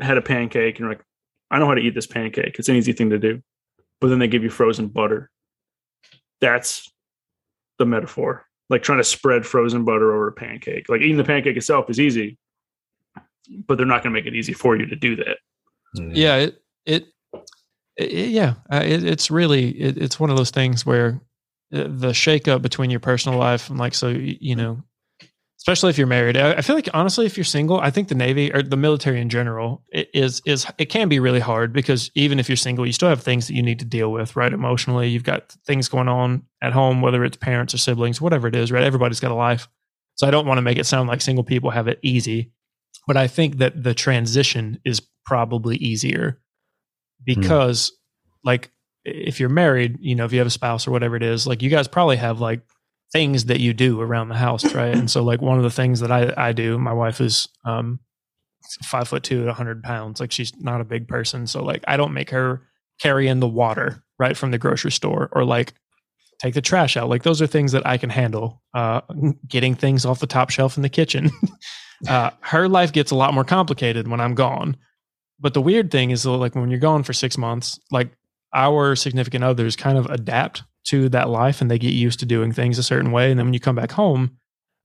had 0.00 0.18
a 0.18 0.22
pancake 0.22 0.74
and 0.74 0.80
you're 0.80 0.88
like, 0.90 1.02
I 1.50 1.58
know 1.58 1.66
how 1.66 1.74
to 1.74 1.80
eat 1.80 1.94
this 1.94 2.06
pancake. 2.06 2.56
It's 2.58 2.68
an 2.68 2.76
easy 2.76 2.92
thing 2.92 3.08
to 3.10 3.18
do, 3.18 3.40
but 4.00 4.08
then 4.08 4.18
they 4.18 4.28
give 4.28 4.42
you 4.42 4.50
frozen 4.50 4.88
butter. 4.88 5.30
That's 6.40 6.92
the 7.78 7.86
metaphor. 7.86 8.44
Like 8.68 8.82
trying 8.82 8.98
to 8.98 9.04
spread 9.04 9.46
frozen 9.46 9.84
butter 9.84 10.12
over 10.12 10.28
a 10.28 10.32
pancake. 10.32 10.88
Like 10.88 11.00
eating 11.00 11.16
the 11.16 11.24
pancake 11.24 11.56
itself 11.56 11.88
is 11.88 12.00
easy, 12.00 12.36
but 13.66 13.76
they're 13.78 13.86
not 13.86 14.02
going 14.02 14.12
to 14.12 14.18
make 14.20 14.26
it 14.26 14.34
easy 14.34 14.52
for 14.52 14.76
you 14.76 14.86
to 14.86 14.96
do 14.96 15.16
that. 15.16 15.38
Yeah, 15.94 16.36
it 16.36 16.62
it, 16.84 17.04
it 17.96 18.10
yeah, 18.30 18.54
uh, 18.70 18.82
it, 18.84 19.04
it's 19.04 19.30
really 19.30 19.70
it, 19.80 19.96
it's 19.96 20.18
one 20.20 20.30
of 20.30 20.36
those 20.36 20.50
things 20.50 20.84
where 20.84 21.20
the 21.70 22.12
shakeup 22.12 22.62
between 22.62 22.90
your 22.90 23.00
personal 23.00 23.38
life 23.38 23.70
and 23.70 23.78
like 23.78 23.94
so 23.94 24.08
you 24.08 24.54
know, 24.56 24.82
especially 25.58 25.90
if 25.90 25.98
you're 25.98 26.06
married. 26.06 26.36
I, 26.36 26.60
feel 26.60 26.76
like 26.76 26.88
honestly, 26.94 27.26
if 27.26 27.36
you're 27.36 27.44
single, 27.44 27.80
I 27.80 27.90
think 27.90 28.06
the 28.06 28.14
Navy 28.14 28.52
or 28.52 28.62
the 28.62 28.76
military 28.76 29.20
in 29.20 29.28
general 29.28 29.82
is 29.90 30.40
is 30.46 30.66
it 30.78 30.86
can 30.86 31.08
be 31.08 31.18
really 31.18 31.40
hard 31.40 31.72
because 31.72 32.10
even 32.14 32.38
if 32.38 32.48
you're 32.48 32.56
single, 32.56 32.86
you 32.86 32.92
still 32.92 33.08
have 33.08 33.22
things 33.22 33.48
that 33.48 33.54
you 33.54 33.62
need 33.62 33.80
to 33.80 33.84
deal 33.84 34.12
with, 34.12 34.36
right? 34.36 34.52
Emotionally, 34.52 35.08
you've 35.08 35.24
got 35.24 35.56
things 35.66 35.88
going 35.88 36.08
on 36.08 36.44
at 36.62 36.72
home, 36.72 37.00
whether 37.00 37.24
it's 37.24 37.36
parents 37.36 37.74
or 37.74 37.78
siblings, 37.78 38.20
whatever 38.20 38.46
it 38.46 38.54
is, 38.54 38.70
right? 38.70 38.84
Everybody's 38.84 39.20
got 39.20 39.32
a 39.32 39.34
life. 39.34 39.68
So 40.14 40.26
I 40.26 40.30
don't 40.30 40.46
want 40.46 40.58
to 40.58 40.62
make 40.62 40.78
it 40.78 40.86
sound 40.86 41.08
like 41.08 41.20
single 41.20 41.44
people 41.44 41.70
have 41.70 41.88
it 41.88 41.98
easy, 42.02 42.52
but 43.06 43.16
I 43.16 43.26
think 43.26 43.58
that 43.58 43.82
the 43.82 43.92
transition 43.92 44.80
is 44.84 45.02
probably 45.24 45.76
easier 45.76 46.40
hmm. 47.18 47.24
because 47.24 47.92
like 48.44 48.70
if 49.06 49.38
you're 49.40 49.48
married, 49.48 49.98
you 50.00 50.14
know, 50.14 50.24
if 50.24 50.32
you 50.32 50.38
have 50.38 50.46
a 50.46 50.50
spouse 50.50 50.86
or 50.86 50.90
whatever 50.90 51.16
it 51.16 51.22
is, 51.22 51.46
like 51.46 51.62
you 51.62 51.70
guys 51.70 51.86
probably 51.88 52.16
have 52.16 52.40
like 52.40 52.60
things 53.12 53.46
that 53.46 53.60
you 53.60 53.72
do 53.72 54.00
around 54.00 54.28
the 54.28 54.34
house, 54.34 54.74
right? 54.74 54.94
and 54.94 55.10
so 55.10 55.22
like 55.22 55.40
one 55.40 55.56
of 55.56 55.62
the 55.62 55.70
things 55.70 56.00
that 56.00 56.10
I 56.10 56.32
I 56.36 56.52
do, 56.52 56.78
my 56.78 56.92
wife 56.92 57.20
is 57.20 57.48
um 57.64 58.00
five 58.82 59.08
foot 59.08 59.22
two 59.22 59.48
at 59.48 59.54
hundred 59.54 59.82
pounds. 59.82 60.20
Like 60.20 60.32
she's 60.32 60.52
not 60.58 60.80
a 60.80 60.84
big 60.84 61.06
person. 61.06 61.46
So 61.46 61.62
like 61.62 61.84
I 61.86 61.96
don't 61.96 62.12
make 62.12 62.30
her 62.30 62.62
carry 63.00 63.28
in 63.28 63.40
the 63.40 63.48
water 63.48 64.02
right 64.18 64.36
from 64.36 64.50
the 64.50 64.58
grocery 64.58 64.90
store 64.90 65.28
or 65.32 65.44
like 65.44 65.74
take 66.40 66.54
the 66.54 66.60
trash 66.62 66.96
out. 66.96 67.08
Like 67.08 67.22
those 67.22 67.40
are 67.40 67.46
things 67.46 67.72
that 67.72 67.86
I 67.86 67.96
can 67.98 68.10
handle. 68.10 68.62
Uh 68.74 69.02
getting 69.46 69.74
things 69.74 70.04
off 70.04 70.20
the 70.20 70.26
top 70.26 70.50
shelf 70.50 70.76
in 70.76 70.82
the 70.82 70.88
kitchen. 70.88 71.30
uh 72.08 72.30
her 72.40 72.68
life 72.68 72.92
gets 72.92 73.12
a 73.12 73.16
lot 73.16 73.34
more 73.34 73.44
complicated 73.44 74.08
when 74.08 74.20
I'm 74.20 74.34
gone. 74.34 74.76
But 75.38 75.54
the 75.54 75.62
weird 75.62 75.90
thing 75.90 76.10
is 76.10 76.26
like 76.26 76.54
when 76.54 76.70
you're 76.70 76.80
gone 76.80 77.02
for 77.02 77.12
six 77.12 77.38
months, 77.38 77.78
like 77.92 78.10
our 78.54 78.96
significant 78.96 79.44
others 79.44 79.76
kind 79.76 79.98
of 79.98 80.06
adapt 80.06 80.62
to 80.86 81.08
that 81.10 81.28
life 81.28 81.60
and 81.60 81.70
they 81.70 81.78
get 81.78 81.92
used 81.92 82.20
to 82.20 82.26
doing 82.26 82.52
things 82.52 82.78
a 82.78 82.82
certain 82.82 83.10
way. 83.12 83.30
And 83.30 83.38
then 83.38 83.46
when 83.46 83.54
you 83.54 83.60
come 83.60 83.76
back 83.76 83.92
home, 83.92 84.38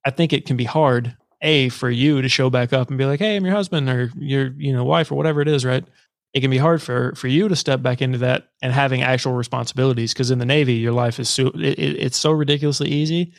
I 0.05 0.09
think 0.09 0.33
it 0.33 0.45
can 0.45 0.57
be 0.57 0.63
hard, 0.63 1.15
A, 1.41 1.69
for 1.69 1.89
you 1.89 2.21
to 2.21 2.27
show 2.29 2.49
back 2.49 2.73
up 2.73 2.89
and 2.89 2.97
be 2.97 3.05
like, 3.05 3.19
hey, 3.19 3.35
I'm 3.35 3.45
your 3.45 3.53
husband 3.55 3.87
or 3.89 4.11
your, 4.17 4.51
you 4.57 4.73
know, 4.73 4.83
wife 4.83 5.11
or 5.11 5.15
whatever 5.15 5.41
it 5.41 5.47
is, 5.47 5.63
right? 5.63 5.85
It 6.33 6.39
can 6.41 6.49
be 6.49 6.57
hard 6.57 6.81
for 6.81 7.13
for 7.15 7.27
you 7.27 7.47
to 7.49 7.55
step 7.55 7.81
back 7.81 8.01
into 8.01 8.17
that 8.19 8.47
and 8.61 8.71
having 8.73 9.01
actual 9.01 9.33
responsibilities 9.33 10.13
because 10.13 10.31
in 10.31 10.39
the 10.39 10.45
Navy, 10.45 10.73
your 10.75 10.93
life 10.93 11.19
is 11.19 11.29
so 11.29 11.47
it, 11.47 11.77
it- 11.77 11.97
it's 12.01 12.17
so 12.17 12.31
ridiculously 12.31 12.89
easy. 12.89 13.33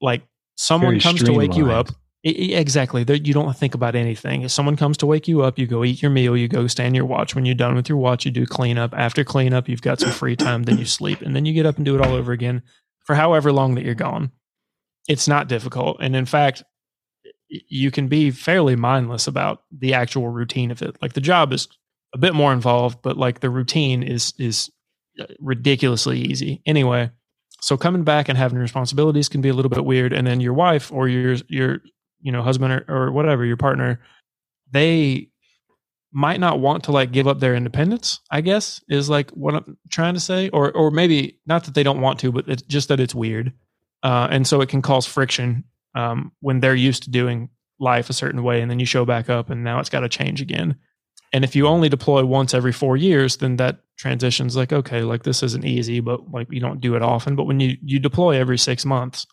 Like 0.00 0.22
someone 0.56 0.90
Very 0.94 1.00
comes 1.00 1.22
to 1.22 1.32
wake 1.32 1.56
you 1.56 1.70
up, 1.70 1.88
exactly. 2.30 3.04
You 3.08 3.32
don't 3.32 3.56
think 3.56 3.74
about 3.74 3.94
anything. 3.94 4.42
If 4.42 4.50
someone 4.50 4.76
comes 4.76 4.96
to 4.98 5.06
wake 5.06 5.28
you 5.28 5.42
up, 5.42 5.58
you 5.58 5.66
go 5.66 5.84
eat 5.84 6.02
your 6.02 6.10
meal, 6.10 6.36
you 6.36 6.48
go 6.48 6.66
stand 6.66 6.96
your 6.96 7.04
watch. 7.04 7.34
When 7.34 7.44
you're 7.44 7.54
done 7.54 7.76
with 7.76 7.88
your 7.88 7.98
watch, 7.98 8.24
you 8.24 8.30
do 8.30 8.46
cleanup. 8.46 8.92
After 8.94 9.22
cleanup, 9.24 9.68
you've 9.68 9.82
got 9.82 10.00
some 10.00 10.10
free 10.10 10.36
time, 10.36 10.64
then 10.64 10.78
you 10.78 10.86
sleep, 10.86 11.22
and 11.22 11.36
then 11.36 11.44
you 11.44 11.54
get 11.54 11.66
up 11.66 11.76
and 11.76 11.84
do 11.84 11.94
it 11.94 12.00
all 12.00 12.14
over 12.14 12.32
again 12.32 12.62
for 13.04 13.14
however 13.14 13.52
long 13.52 13.76
that 13.76 13.84
you're 13.84 13.94
gone. 13.94 14.32
It's 15.08 15.28
not 15.28 15.48
difficult, 15.48 15.98
and 16.00 16.16
in 16.16 16.26
fact, 16.26 16.64
you 17.48 17.92
can 17.92 18.08
be 18.08 18.32
fairly 18.32 18.74
mindless 18.74 19.28
about 19.28 19.62
the 19.70 19.94
actual 19.94 20.28
routine 20.28 20.72
of 20.72 20.82
it. 20.82 20.96
Like 21.00 21.12
the 21.12 21.20
job 21.20 21.52
is 21.52 21.68
a 22.12 22.18
bit 22.18 22.34
more 22.34 22.52
involved, 22.52 23.02
but 23.02 23.16
like 23.16 23.40
the 23.40 23.50
routine 23.50 24.02
is 24.02 24.34
is 24.38 24.70
uh, 25.20 25.26
ridiculously 25.38 26.18
easy. 26.18 26.60
Anyway, 26.66 27.10
so 27.60 27.76
coming 27.76 28.02
back 28.02 28.28
and 28.28 28.36
having 28.36 28.58
responsibilities 28.58 29.28
can 29.28 29.40
be 29.40 29.48
a 29.48 29.54
little 29.54 29.68
bit 29.68 29.84
weird. 29.84 30.12
And 30.12 30.26
then 30.26 30.40
your 30.40 30.54
wife 30.54 30.90
or 30.90 31.08
your 31.08 31.36
your 31.48 31.82
you 32.20 32.32
know 32.32 32.42
husband 32.42 32.72
or, 32.72 32.84
or 32.88 33.12
whatever 33.12 33.44
your 33.44 33.56
partner, 33.56 34.00
they 34.70 35.28
might 36.12 36.40
not 36.40 36.60
want 36.60 36.84
to 36.84 36.92
like 36.92 37.12
give 37.12 37.26
up 37.26 37.40
their 37.40 37.54
independence. 37.54 38.20
I 38.30 38.40
guess 38.40 38.82
is 38.88 39.10
like 39.10 39.30
what 39.30 39.54
I'm 39.54 39.76
trying 39.90 40.14
to 40.14 40.20
say, 40.20 40.48
or 40.50 40.72
or 40.72 40.90
maybe 40.90 41.38
not 41.46 41.64
that 41.64 41.74
they 41.74 41.82
don't 41.82 42.00
want 42.00 42.18
to, 42.20 42.32
but 42.32 42.48
it's 42.48 42.62
just 42.62 42.88
that 42.88 43.00
it's 43.00 43.14
weird, 43.14 43.52
uh, 44.02 44.28
and 44.30 44.46
so 44.46 44.60
it 44.60 44.68
can 44.68 44.82
cause 44.82 45.06
friction 45.06 45.64
um, 45.94 46.32
when 46.40 46.60
they're 46.60 46.74
used 46.74 47.04
to 47.04 47.10
doing 47.10 47.50
life 47.78 48.08
a 48.08 48.14
certain 48.14 48.42
way, 48.42 48.60
and 48.60 48.70
then 48.70 48.80
you 48.80 48.86
show 48.86 49.04
back 49.04 49.28
up, 49.28 49.50
and 49.50 49.64
now 49.64 49.80
it's 49.80 49.90
got 49.90 50.00
to 50.00 50.08
change 50.08 50.40
again. 50.40 50.76
And 51.32 51.44
if 51.44 51.56
you 51.56 51.66
only 51.66 51.88
deploy 51.88 52.24
once 52.24 52.54
every 52.54 52.72
four 52.72 52.96
years, 52.96 53.38
then 53.38 53.56
that 53.56 53.80
transition's 53.98 54.56
like, 54.56 54.72
okay, 54.72 55.02
like 55.02 55.24
this 55.24 55.42
isn't 55.42 55.64
easy, 55.64 56.00
but 56.00 56.30
like 56.30 56.46
you 56.50 56.60
don't 56.60 56.80
do 56.80 56.94
it 56.94 57.02
often. 57.02 57.36
But 57.36 57.44
when 57.44 57.60
you, 57.60 57.76
you 57.82 57.98
deploy 57.98 58.36
every 58.36 58.58
six 58.58 58.84
months, 58.84 59.26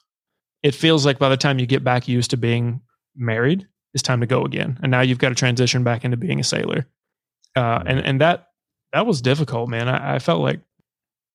it 0.64 0.74
feels 0.74 1.06
like 1.06 1.20
by 1.20 1.30
the 1.30 1.38
time 1.38 1.60
you 1.60 1.66
get 1.66 1.84
back 1.84 2.08
used 2.08 2.32
to 2.32 2.38
being 2.38 2.82
married, 3.16 3.68
it's 3.94 4.04
time 4.04 4.22
to 4.22 4.26
go 4.26 4.44
again. 4.44 4.80
And 4.82 4.90
now 4.90 5.02
you've 5.02 5.20
got 5.20 5.30
to 5.30 5.36
transition 5.36 5.84
back 5.84 6.04
into 6.04 6.18
being 6.18 6.40
a 6.40 6.44
sailor. 6.44 6.88
Uh, 7.56 7.84
and, 7.86 8.00
and 8.00 8.22
that, 8.22 8.48
that 8.94 9.06
was 9.06 9.22
difficult, 9.22 9.70
man. 9.70 9.88
I, 9.88 10.16
I 10.16 10.20
felt 10.20 10.42
like 10.42 10.62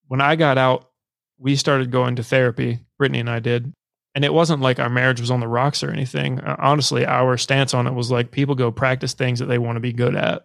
when 0.08 0.20
I 0.20 0.34
got 0.34 0.58
out, 0.58 0.90
we 1.38 1.54
started 1.54 1.92
going 1.92 2.16
to 2.16 2.24
therapy. 2.24 2.80
Brittany 2.98 3.20
and 3.20 3.30
I 3.30 3.38
did. 3.38 3.72
And 4.14 4.24
it 4.24 4.34
wasn't 4.34 4.62
like 4.62 4.80
our 4.80 4.88
marriage 4.88 5.20
was 5.20 5.30
on 5.30 5.38
the 5.38 5.46
rocks 5.46 5.84
or 5.84 5.90
anything. 5.90 6.40
Uh, 6.40 6.56
honestly, 6.58 7.06
our 7.06 7.36
stance 7.36 7.74
on 7.74 7.86
it 7.86 7.94
was 7.94 8.10
like 8.10 8.32
people 8.32 8.56
go 8.56 8.72
practice 8.72 9.14
things 9.14 9.38
that 9.38 9.46
they 9.46 9.58
want 9.58 9.76
to 9.76 9.80
be 9.80 9.92
good 9.92 10.16
at 10.16 10.44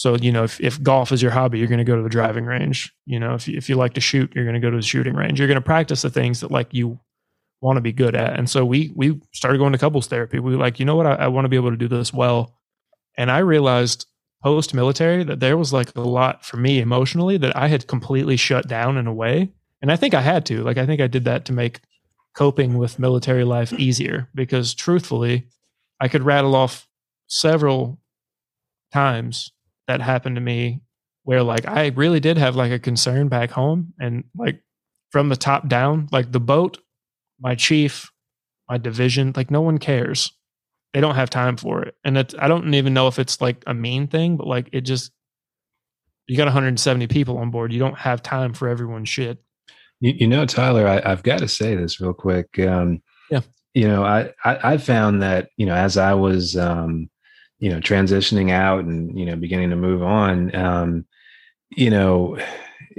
so, 0.00 0.16
you 0.16 0.32
know, 0.32 0.44
if, 0.44 0.58
if 0.62 0.82
golf 0.82 1.12
is 1.12 1.20
your 1.20 1.30
hobby, 1.30 1.58
you're 1.58 1.68
going 1.68 1.76
to 1.76 1.84
go 1.84 1.94
to 1.94 2.02
the 2.02 2.08
driving 2.08 2.46
range. 2.46 2.90
You 3.04 3.20
know, 3.20 3.34
if 3.34 3.46
you, 3.46 3.58
if 3.58 3.68
you 3.68 3.76
like 3.76 3.92
to 3.92 4.00
shoot, 4.00 4.32
you're 4.34 4.46
going 4.46 4.54
to 4.54 4.60
go 4.60 4.70
to 4.70 4.76
the 4.78 4.82
shooting 4.82 5.12
range. 5.12 5.38
You're 5.38 5.46
going 5.46 5.56
to 5.56 5.60
practice 5.60 6.00
the 6.00 6.08
things 6.08 6.40
that 6.40 6.50
like 6.50 6.72
you 6.72 6.98
want 7.60 7.76
to 7.76 7.82
be 7.82 7.92
good 7.92 8.14
at. 8.14 8.38
And 8.38 8.48
so 8.48 8.64
we 8.64 8.92
we 8.94 9.20
started 9.32 9.58
going 9.58 9.72
to 9.72 9.78
couples 9.78 10.06
therapy. 10.06 10.38
We 10.38 10.52
were 10.52 10.62
like, 10.62 10.78
you 10.78 10.86
know 10.86 10.96
what, 10.96 11.06
I, 11.06 11.14
I 11.14 11.28
want 11.28 11.44
to 11.44 11.48
be 11.48 11.56
able 11.56 11.70
to 11.70 11.76
do 11.76 11.88
this 11.88 12.12
well. 12.12 12.54
And 13.16 13.30
I 13.30 13.38
realized 13.38 14.06
post 14.42 14.72
military 14.72 15.22
that 15.24 15.40
there 15.40 15.58
was 15.58 15.72
like 15.72 15.94
a 15.94 16.00
lot 16.00 16.44
for 16.44 16.56
me 16.56 16.80
emotionally 16.80 17.36
that 17.36 17.56
I 17.56 17.68
had 17.68 17.86
completely 17.86 18.36
shut 18.36 18.66
down 18.66 18.96
in 18.96 19.06
a 19.06 19.12
way. 19.12 19.52
And 19.82 19.92
I 19.92 19.96
think 19.96 20.14
I 20.14 20.22
had 20.22 20.46
to. 20.46 20.62
Like 20.62 20.78
I 20.78 20.86
think 20.86 21.00
I 21.00 21.06
did 21.06 21.24
that 21.24 21.44
to 21.46 21.52
make 21.52 21.80
coping 22.34 22.78
with 22.78 22.98
military 22.98 23.44
life 23.44 23.72
easier 23.72 24.28
because 24.34 24.74
truthfully, 24.74 25.46
I 26.00 26.08
could 26.08 26.22
rattle 26.22 26.54
off 26.54 26.88
several 27.26 28.00
times 28.92 29.52
that 29.86 30.00
happened 30.00 30.36
to 30.36 30.40
me 30.40 30.80
where 31.24 31.42
like 31.42 31.68
I 31.68 31.88
really 31.88 32.20
did 32.20 32.38
have 32.38 32.56
like 32.56 32.72
a 32.72 32.78
concern 32.78 33.28
back 33.28 33.50
home 33.50 33.92
and 34.00 34.24
like 34.36 34.62
from 35.10 35.28
the 35.28 35.36
top 35.36 35.68
down, 35.68 36.08
like 36.12 36.32
the 36.32 36.40
boat, 36.40 36.78
my 37.40 37.54
chief, 37.54 38.10
my 38.68 38.78
division, 38.78 39.32
like 39.36 39.50
no 39.50 39.60
one 39.60 39.78
cares. 39.78 40.32
They 40.92 41.00
don't 41.00 41.14
have 41.14 41.30
time 41.30 41.56
for 41.56 41.82
it. 41.82 41.94
And 42.04 42.18
it's 42.18 42.34
I 42.38 42.48
don't 42.48 42.74
even 42.74 42.94
know 42.94 43.06
if 43.06 43.18
it's 43.18 43.40
like 43.40 43.62
a 43.66 43.74
mean 43.74 44.08
thing, 44.08 44.36
but 44.36 44.46
like 44.46 44.68
it 44.72 44.82
just 44.82 45.12
you 46.26 46.36
got 46.36 46.44
170 46.44 47.06
people 47.08 47.38
on 47.38 47.50
board. 47.50 47.72
You 47.72 47.78
don't 47.78 47.98
have 47.98 48.22
time 48.22 48.52
for 48.52 48.68
everyone's 48.68 49.08
shit. 49.08 49.38
You, 50.00 50.14
you 50.16 50.26
know, 50.26 50.46
Tyler, 50.46 50.86
I, 50.86 51.08
have 51.08 51.22
got 51.22 51.40
to 51.40 51.48
say 51.48 51.74
this 51.74 52.00
real 52.00 52.12
quick. 52.12 52.58
Um, 52.58 53.02
yeah. 53.30 53.40
You 53.74 53.86
know, 53.88 54.04
I, 54.04 54.32
I, 54.44 54.72
I 54.72 54.76
found 54.78 55.22
that, 55.22 55.50
you 55.56 55.66
know, 55.66 55.74
as 55.74 55.96
I 55.96 56.14
was 56.14 56.56
um, 56.56 57.10
you 57.60 57.70
know 57.70 57.78
transitioning 57.78 58.50
out 58.50 58.84
and 58.84 59.16
you 59.16 59.26
know 59.26 59.36
beginning 59.36 59.70
to 59.70 59.76
move 59.76 60.02
on 60.02 60.54
um 60.56 61.04
you 61.70 61.90
know 61.90 62.36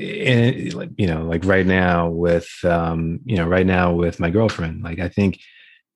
and 0.01 0.73
like 0.73 0.89
you 0.97 1.07
know 1.07 1.23
like 1.23 1.45
right 1.45 1.65
now 1.65 2.09
with 2.09 2.49
um 2.63 3.19
you 3.25 3.35
know 3.35 3.47
right 3.47 3.65
now 3.65 3.93
with 3.93 4.19
my 4.19 4.29
girlfriend 4.29 4.83
like 4.83 4.99
i 4.99 5.07
think 5.07 5.39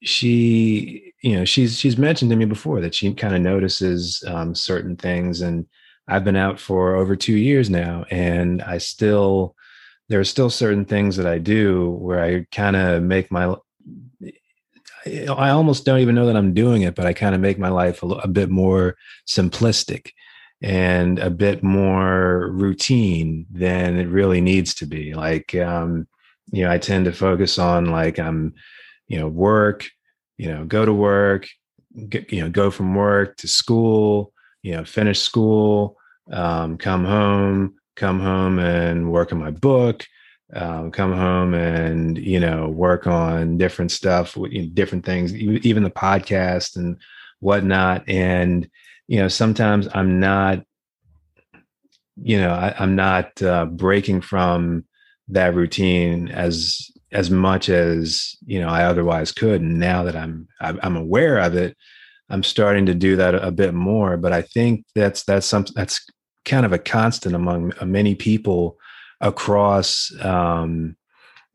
she 0.03 1.13
you 1.21 1.35
know 1.35 1.45
she's 1.45 1.77
she's 1.77 1.97
mentioned 1.97 2.29
to 2.29 2.38
me 2.38 2.45
before 2.45 2.81
that 2.81 2.93
she 2.93 3.13
kind 3.13 3.35
of 3.35 3.41
notices 3.41 4.24
um 4.27 4.53
certain 4.53 4.95
things 4.95 5.41
and 5.41 5.65
i've 6.07 6.24
been 6.24 6.35
out 6.35 6.59
for 6.59 6.95
over 6.95 7.15
2 7.15 7.33
years 7.33 7.69
now 7.69 8.05
and 8.12 8.62
i 8.63 8.77
still 8.77 9.55
there 10.09 10.19
are 10.19 10.25
still 10.25 10.50
certain 10.50 10.85
things 10.85 11.15
that 11.17 11.25
i 11.25 11.38
do 11.38 11.91
where 11.91 12.24
i 12.24 12.45
kind 12.51 12.75
of 12.75 13.01
make 13.01 13.31
my 13.31 13.55
I 15.29 15.50
almost 15.50 15.85
don't 15.85 16.00
even 16.00 16.15
know 16.15 16.25
that 16.25 16.35
I'm 16.35 16.55
doing 16.55 16.81
it, 16.81 16.95
but 16.95 17.05
I 17.05 17.13
kind 17.13 17.35
of 17.35 17.41
make 17.41 17.59
my 17.59 17.69
life 17.69 18.01
a, 18.01 18.07
a, 18.07 18.27
bit 18.27 18.50
more 18.50 18.95
simplistic 19.27 20.09
and 20.62 21.19
a 21.19 21.29
bit 21.29 21.63
more 21.63 22.50
routine 22.51 23.45
than 23.51 23.97
it 23.97 24.07
really 24.07 24.41
needs 24.41 24.74
to 24.75 24.85
be. 24.85 25.13
Like, 25.13 25.53
um, 25.55 26.07
you 26.51 26.63
know, 26.63 26.71
I 26.71 26.77
tend 26.77 27.05
to 27.05 27.12
focus 27.12 27.59
on 27.59 27.88
like 27.88 28.19
I'm, 28.19 28.53
you 29.07 29.19
know, 29.19 29.27
work, 29.27 29.88
you 30.38 30.47
know, 30.47 30.65
go 30.65 30.85
to 30.85 30.93
work, 30.93 31.47
get, 32.09 32.31
you 32.31 32.41
know, 32.41 32.50
go 32.50 32.71
from 32.71 32.95
work 32.95 33.38
to 33.38 33.47
school, 33.47 34.33
you 34.63 34.74
know, 34.74 34.85
finish 34.85 35.19
school, 35.19 35.97
um, 36.31 36.77
come 36.77 37.05
home, 37.05 37.75
come 37.95 38.19
home 38.19 38.59
and 38.59 39.12
work 39.12 39.31
on 39.31 39.39
my 39.39 39.51
book, 39.51 40.05
um, 40.53 40.91
come 40.91 41.12
home 41.12 41.53
and 41.53 42.17
you 42.17 42.39
know 42.39 42.69
work 42.69 43.07
on 43.07 43.57
different 43.57 43.91
stuff 43.91 44.38
different 44.74 45.05
things 45.05 45.33
even 45.33 45.83
the 45.83 45.89
podcast 45.89 46.75
and 46.75 46.97
whatnot 47.39 48.07
and 48.07 48.69
you 49.07 49.19
know 49.19 49.27
sometimes 49.27 49.88
i'm 49.93 50.19
not 50.19 50.63
you 52.15 52.39
know 52.39 52.51
I, 52.51 52.83
am 52.83 52.95
not 52.95 53.41
uh, 53.41 53.65
breaking 53.65 54.21
from 54.21 54.85
that 55.29 55.55
routine 55.55 56.29
as 56.29 56.89
as 57.12 57.29
much 57.29 57.69
as 57.69 58.35
you 58.45 58.59
know 58.59 58.69
i 58.69 58.83
otherwise 58.83 59.31
could. 59.31 59.62
And 59.62 59.79
now 59.79 60.03
that 60.03 60.15
i'm 60.15 60.47
i'm 60.59 60.95
aware 60.95 61.39
of 61.39 61.55
it 61.55 61.77
i'm 62.29 62.43
starting 62.43 62.85
to 62.88 62.93
do 62.93 63.15
that 63.17 63.35
a 63.35 63.51
bit 63.51 63.74
more. 63.74 64.17
But 64.17 64.33
i 64.33 64.41
think 64.41 64.85
that's 64.95 65.24
that's 65.24 65.45
something 65.45 65.74
that's 65.75 66.05
kind 66.45 66.65
of 66.65 66.74
a 66.74 66.79
constant 66.79 67.35
among 67.35 67.74
many 67.83 68.15
people 68.15 68.77
across 69.21 70.12
um, 70.21 70.95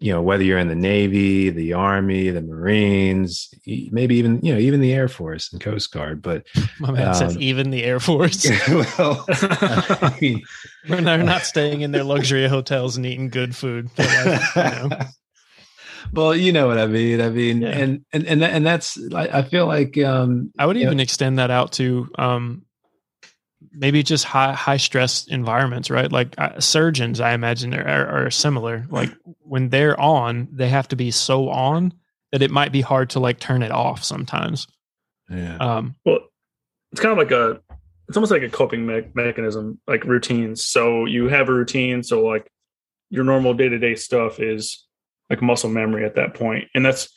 you 0.01 0.11
know 0.11 0.23
whether 0.23 0.43
you're 0.43 0.59
in 0.59 0.69
the 0.69 0.75
navy 0.75 1.51
the 1.51 1.75
army 1.75 2.31
the 2.31 2.41
marines 2.41 3.53
maybe 3.91 4.17
even 4.17 4.41
you 4.43 4.53
know 4.53 4.59
even 4.59 4.81
the 4.81 4.93
air 4.93 5.09
force 5.09 5.53
and 5.53 5.61
coast 5.61 5.93
guard 5.93 6.21
but 6.23 6.45
my 6.81 6.91
man 6.91 7.09
um, 7.09 7.15
says 7.15 7.37
even 7.37 7.71
the 7.71 7.85
air 7.85 8.01
force 8.01 8.49
well 8.69 9.25
I 9.29 10.17
mean, 10.21 10.43
they're 10.89 11.23
not 11.23 11.43
staying 11.43 11.83
in 11.83 11.93
their 11.93 12.05
luxury 12.05 12.49
hotels 12.49 12.97
and 12.97 13.05
eating 13.05 13.29
good 13.29 13.55
food 13.55 13.91
like, 13.99 14.57
you 14.57 14.63
know. 14.63 14.89
well 16.13 16.35
you 16.35 16.53
know 16.53 16.67
what 16.67 16.79
i 16.79 16.87
mean 16.87 17.21
i 17.21 17.29
mean 17.29 17.61
yeah. 17.61 17.69
and 17.69 18.05
and 18.13 18.27
and, 18.27 18.43
and 18.43 18.67
that's 18.67 18.99
I, 19.15 19.29
I 19.29 19.43
feel 19.43 19.67
like 19.67 19.99
um 19.99 20.51
i 20.59 20.65
would 20.65 20.79
even 20.79 20.97
know, 20.97 21.03
extend 21.03 21.39
that 21.39 21.51
out 21.51 21.73
to 21.73 22.09
um 22.19 22.63
maybe 23.73 24.03
just 24.03 24.25
high 24.25 24.53
high 24.53 24.77
stress 24.77 25.27
environments, 25.27 25.91
right? 25.91 26.11
Like 26.11 26.35
uh, 26.39 26.61
surgeons, 26.61 27.21
I 27.21 27.33
imagine 27.33 27.75
are, 27.75 28.27
are 28.27 28.31
similar. 28.31 28.87
Like 28.91 29.11
when 29.41 29.69
they're 29.69 29.99
on, 29.99 30.49
they 30.53 30.69
have 30.69 30.89
to 30.89 30.97
be 30.97 31.11
so 31.11 31.49
on 31.49 31.95
that 32.33 32.43
it 32.43 32.51
might 32.51 32.73
be 32.73 32.81
hard 32.81 33.11
to 33.11 33.21
like 33.21 33.39
turn 33.41 33.63
it 33.63 33.71
off 33.71 34.05
sometimes. 34.05 34.67
Yeah. 35.29 35.57
Um, 35.57 35.97
well, 36.05 36.21
it's 36.93 37.01
kind 37.01 37.13
of 37.13 37.19
like 37.19 37.31
a, 37.31 37.61
it's 38.09 38.17
almost 38.17 38.33
like 38.33 38.43
a 38.43 38.49
coping 38.49 38.87
me- 38.87 39.09
mechanism, 39.15 39.81
like 39.87 40.05
routines. 40.05 40.65
So 40.65 41.07
you 41.07 41.29
have 41.29 41.49
a 41.49 41.53
routine. 41.53 42.03
So 42.03 42.25
like 42.25 42.51
your 43.11 43.25
normal 43.25 43.55
day 43.55 43.69
to 43.69 43.79
day 43.79 43.95
stuff 43.95 44.41
is 44.41 44.85
like 45.29 45.43
muscle 45.43 45.71
memory 45.71 46.05
at 46.05 46.17
that 46.17 46.35
point, 46.35 46.69
and 46.75 46.85
that's 46.85 47.09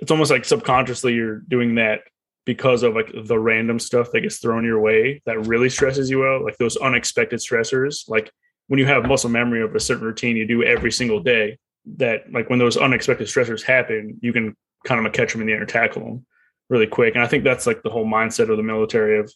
it's 0.00 0.10
almost 0.10 0.30
like 0.30 0.44
subconsciously 0.44 1.14
you're 1.14 1.40
doing 1.48 1.76
that 1.76 2.00
because 2.44 2.82
of 2.82 2.94
like 2.94 3.12
the 3.24 3.38
random 3.38 3.78
stuff 3.78 4.10
that 4.12 4.22
gets 4.22 4.38
thrown 4.38 4.64
your 4.64 4.80
way 4.80 5.22
that 5.26 5.46
really 5.46 5.68
stresses 5.68 6.10
you 6.10 6.26
out, 6.26 6.42
like 6.42 6.56
those 6.58 6.76
unexpected 6.76 7.38
stressors. 7.38 8.08
Like 8.08 8.32
when 8.66 8.78
you 8.78 8.86
have 8.86 9.06
muscle 9.06 9.30
memory 9.30 9.62
of 9.62 9.74
a 9.74 9.80
certain 9.80 10.04
routine 10.04 10.36
you 10.36 10.46
do 10.46 10.62
every 10.64 10.90
single 10.90 11.20
day, 11.20 11.58
that 11.96 12.32
like 12.32 12.50
when 12.50 12.58
those 12.58 12.76
unexpected 12.76 13.28
stressors 13.28 13.62
happen, 13.62 14.18
you 14.22 14.32
can 14.32 14.56
kind 14.84 15.04
of 15.04 15.12
catch 15.12 15.32
them 15.32 15.40
in 15.40 15.46
the 15.46 15.52
air 15.52 15.60
and 15.60 15.68
tackle 15.68 16.04
them 16.04 16.26
really 16.68 16.86
quick. 16.86 17.14
And 17.14 17.22
I 17.22 17.28
think 17.28 17.44
that's 17.44 17.66
like 17.66 17.82
the 17.82 17.90
whole 17.90 18.06
mindset 18.06 18.50
of 18.50 18.56
the 18.56 18.62
military 18.62 19.18
of 19.18 19.32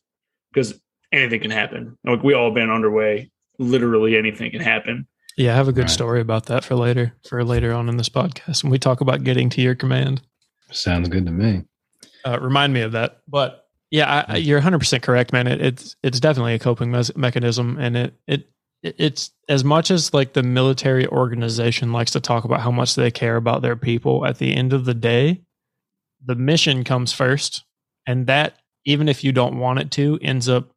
because 0.52 0.80
anything 1.12 1.40
can 1.40 1.50
happen. 1.50 1.96
Like 2.04 2.22
we 2.22 2.34
all 2.34 2.50
been 2.50 2.70
underway, 2.70 3.30
literally 3.58 4.16
anything 4.16 4.50
can 4.50 4.60
happen. 4.60 5.06
Yeah, 5.36 5.52
I 5.52 5.56
have 5.56 5.68
a 5.68 5.72
good 5.72 5.82
right. 5.82 5.90
story 5.90 6.20
about 6.20 6.46
that 6.46 6.64
for 6.64 6.75
later, 6.75 7.12
for 7.28 7.44
later 7.44 7.72
on 7.72 7.88
in 7.88 7.98
this 7.98 8.08
podcast 8.08 8.64
when 8.64 8.70
we 8.70 8.78
talk 8.78 9.00
about 9.00 9.22
getting 9.22 9.50
to 9.50 9.60
your 9.60 9.75
command. 9.75 10.22
Sounds 10.72 11.08
good 11.08 11.26
to 11.26 11.32
me 11.32 11.62
uh, 12.26 12.38
remind 12.40 12.73
me 12.73 12.80
of 12.80 12.92
that. 12.92 13.21
But 13.28 13.66
yeah, 13.90 14.25
I, 14.28 14.37
you're 14.37 14.59
100 14.59 14.78
percent 14.78 15.02
correct, 15.02 15.33
man. 15.33 15.47
It, 15.47 15.61
it's 15.61 15.97
it's 16.02 16.21
definitely 16.21 16.54
a 16.54 16.59
coping 16.59 16.90
mes- 16.90 17.16
mechanism, 17.16 17.78
and 17.78 17.97
it 17.97 18.14
it 18.26 18.50
it's 18.83 19.30
as 19.49 19.64
much 19.64 19.90
as 19.90 20.12
like 20.12 20.33
the 20.33 20.42
military 20.42 21.06
organization 21.06 21.92
likes 21.92 22.11
to 22.12 22.21
talk 22.21 22.45
about 22.45 22.61
how 22.61 22.71
much 22.71 22.95
they 22.95 23.11
care 23.11 23.37
about 23.37 23.62
their 23.62 23.76
people. 23.76 24.26
At 24.26 24.38
the 24.38 24.54
end 24.54 24.73
of 24.73 24.85
the 24.85 24.95
day, 24.95 25.42
the 26.25 26.35
mission 26.35 26.85
comes 26.85 27.12
first, 27.12 27.64
and 28.06 28.26
that 28.26 28.56
even 28.85 29.09
if 29.09 29.25
you 29.25 29.33
don't 29.33 29.59
want 29.59 29.78
it 29.78 29.90
to, 29.92 30.18
ends 30.21 30.49
up 30.49 30.71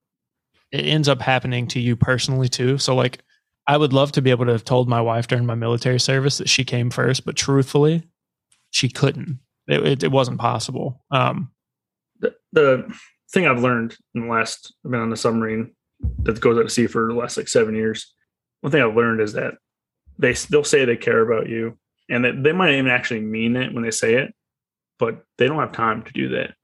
it 0.71 0.85
ends 0.85 1.09
up 1.09 1.21
happening 1.21 1.67
to 1.67 1.79
you 1.79 1.95
personally 1.95 2.47
too. 2.47 2.77
So 2.77 2.95
like 2.95 3.23
I 3.67 3.77
would 3.77 3.93
love 3.93 4.11
to 4.13 4.21
be 4.21 4.31
able 4.31 4.45
to 4.45 4.51
have 4.51 4.65
told 4.65 4.87
my 4.87 5.01
wife 5.01 5.27
during 5.27 5.45
my 5.45 5.55
military 5.55 5.99
service 5.99 6.37
that 6.37 6.49
she 6.49 6.63
came 6.63 6.89
first, 6.89 7.25
but 7.25 7.35
truthfully, 7.35 8.03
she 8.71 8.89
couldn't. 8.89 9.39
It, 9.69 9.85
it, 9.85 10.03
it 10.03 10.11
wasn't 10.11 10.39
possible. 10.39 11.03
Um, 11.11 11.51
the, 12.19 12.35
the 12.51 12.93
thing 13.31 13.45
I've 13.47 13.61
learned 13.61 13.95
in 14.15 14.21
the 14.23 14.27
last, 14.27 14.73
I've 14.83 14.91
been 14.91 14.99
on 14.99 15.09
the 15.09 15.17
submarine 15.17 15.73
that 16.23 16.41
goes 16.41 16.57
out 16.57 16.63
to 16.63 16.69
sea 16.69 16.87
for 16.87 17.07
the 17.07 17.13
last 17.13 17.37
like 17.37 17.47
seven 17.47 17.75
years. 17.75 18.13
One 18.61 18.71
thing 18.71 18.81
I've 18.81 18.95
learned 18.95 19.21
is 19.21 19.33
that 19.33 19.53
they 20.17 20.33
they'll 20.33 20.63
say 20.63 20.83
they 20.85 20.97
care 20.97 21.21
about 21.21 21.47
you, 21.47 21.77
and 22.09 22.25
that 22.25 22.43
they 22.43 22.51
might 22.51 22.73
even 22.73 22.87
actually 22.89 23.21
mean 23.21 23.55
it 23.55 23.73
when 23.73 23.83
they 23.83 23.91
say 23.91 24.15
it, 24.15 24.33
but 24.97 25.23
they 25.37 25.47
don't 25.47 25.59
have 25.59 25.71
time 25.71 26.03
to 26.03 26.11
do 26.13 26.29
that. 26.29 26.55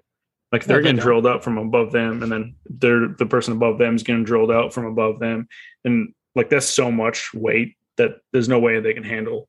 Like 0.51 0.65
they're 0.65 0.77
No, 0.77 0.81
they 0.81 0.87
getting 0.87 0.97
don't. 0.97 1.05
drilled 1.05 1.25
up 1.25 1.43
from 1.43 1.57
above 1.57 1.91
them, 1.91 2.23
and 2.23 2.31
then 2.31 2.55
they're 2.65 3.07
the 3.09 3.25
person 3.25 3.53
above 3.53 3.77
them 3.77 3.95
is 3.95 4.03
getting 4.03 4.23
drilled 4.23 4.51
out 4.51 4.73
from 4.73 4.85
above 4.85 5.19
them, 5.19 5.47
and 5.83 6.13
like 6.33 6.49
that's 6.49 6.67
so 6.67 6.91
much 6.91 7.33
weight 7.33 7.75
that 7.97 8.17
there's 8.33 8.49
no 8.49 8.59
way 8.59 8.79
they 8.79 8.93
can 8.93 9.03
handle 9.03 9.47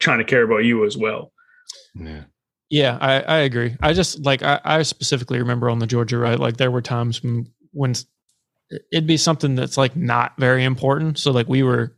trying 0.00 0.18
to 0.18 0.24
care 0.24 0.42
about 0.42 0.64
you 0.64 0.84
as 0.84 0.96
well. 0.96 1.32
Yeah. 1.94 2.24
Yeah, 2.70 2.98
I, 3.00 3.20
I 3.20 3.38
agree. 3.38 3.76
I 3.80 3.92
just 3.92 4.24
like 4.24 4.42
I, 4.42 4.60
I 4.64 4.82
specifically 4.82 5.38
remember 5.38 5.70
on 5.70 5.78
the 5.78 5.86
Georgia 5.86 6.18
right, 6.18 6.38
like 6.38 6.56
there 6.56 6.70
were 6.70 6.82
times 6.82 7.22
when 7.22 7.46
when 7.72 7.94
it'd 8.92 9.06
be 9.06 9.16
something 9.16 9.54
that's 9.54 9.76
like 9.76 9.94
not 9.96 10.32
very 10.38 10.64
important. 10.64 11.18
So 11.18 11.30
like 11.30 11.48
we 11.48 11.62
were 11.62 11.96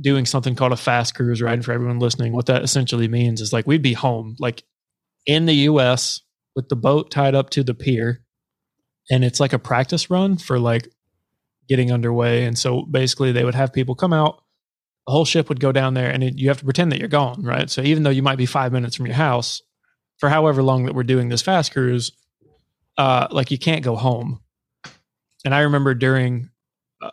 doing 0.00 0.26
something 0.26 0.54
called 0.54 0.72
a 0.72 0.76
fast 0.76 1.14
cruise, 1.14 1.42
ride 1.42 1.64
for 1.64 1.72
everyone 1.72 1.98
listening, 1.98 2.32
what 2.32 2.46
that 2.46 2.62
essentially 2.62 3.06
means 3.06 3.40
is 3.40 3.52
like 3.52 3.66
we'd 3.66 3.82
be 3.82 3.92
home, 3.92 4.34
like 4.40 4.64
in 5.26 5.46
the 5.46 5.54
US 5.54 6.22
with 6.56 6.68
the 6.68 6.76
boat 6.76 7.10
tied 7.10 7.34
up 7.34 7.50
to 7.50 7.62
the 7.62 7.74
pier. 7.74 8.22
And 9.10 9.24
it's 9.24 9.40
like 9.40 9.52
a 9.52 9.58
practice 9.58 10.10
run 10.10 10.38
for 10.38 10.58
like 10.58 10.88
getting 11.68 11.92
underway. 11.92 12.44
And 12.44 12.58
so 12.58 12.82
basically 12.82 13.32
they 13.32 13.44
would 13.44 13.54
have 13.54 13.72
people 13.72 13.94
come 13.94 14.12
out, 14.12 14.42
the 15.06 15.12
whole 15.12 15.24
ship 15.24 15.48
would 15.48 15.60
go 15.60 15.72
down 15.72 15.94
there 15.94 16.10
and 16.10 16.24
it, 16.24 16.38
you 16.38 16.48
have 16.48 16.58
to 16.58 16.64
pretend 16.64 16.90
that 16.92 16.98
you're 16.98 17.08
gone, 17.08 17.42
right? 17.42 17.70
So 17.70 17.82
even 17.82 18.02
though 18.02 18.10
you 18.10 18.22
might 18.22 18.38
be 18.38 18.46
five 18.46 18.72
minutes 18.72 18.96
from 18.96 19.06
your 19.06 19.14
house, 19.16 19.62
for 20.20 20.28
however 20.28 20.62
long 20.62 20.84
that 20.84 20.94
we're 20.94 21.02
doing 21.02 21.28
this 21.28 21.42
fast 21.42 21.72
cruise, 21.72 22.12
uh, 22.98 23.26
like 23.30 23.50
you 23.50 23.58
can't 23.58 23.82
go 23.82 23.96
home. 23.96 24.40
And 25.44 25.54
I 25.54 25.60
remember 25.60 25.94
during 25.94 26.50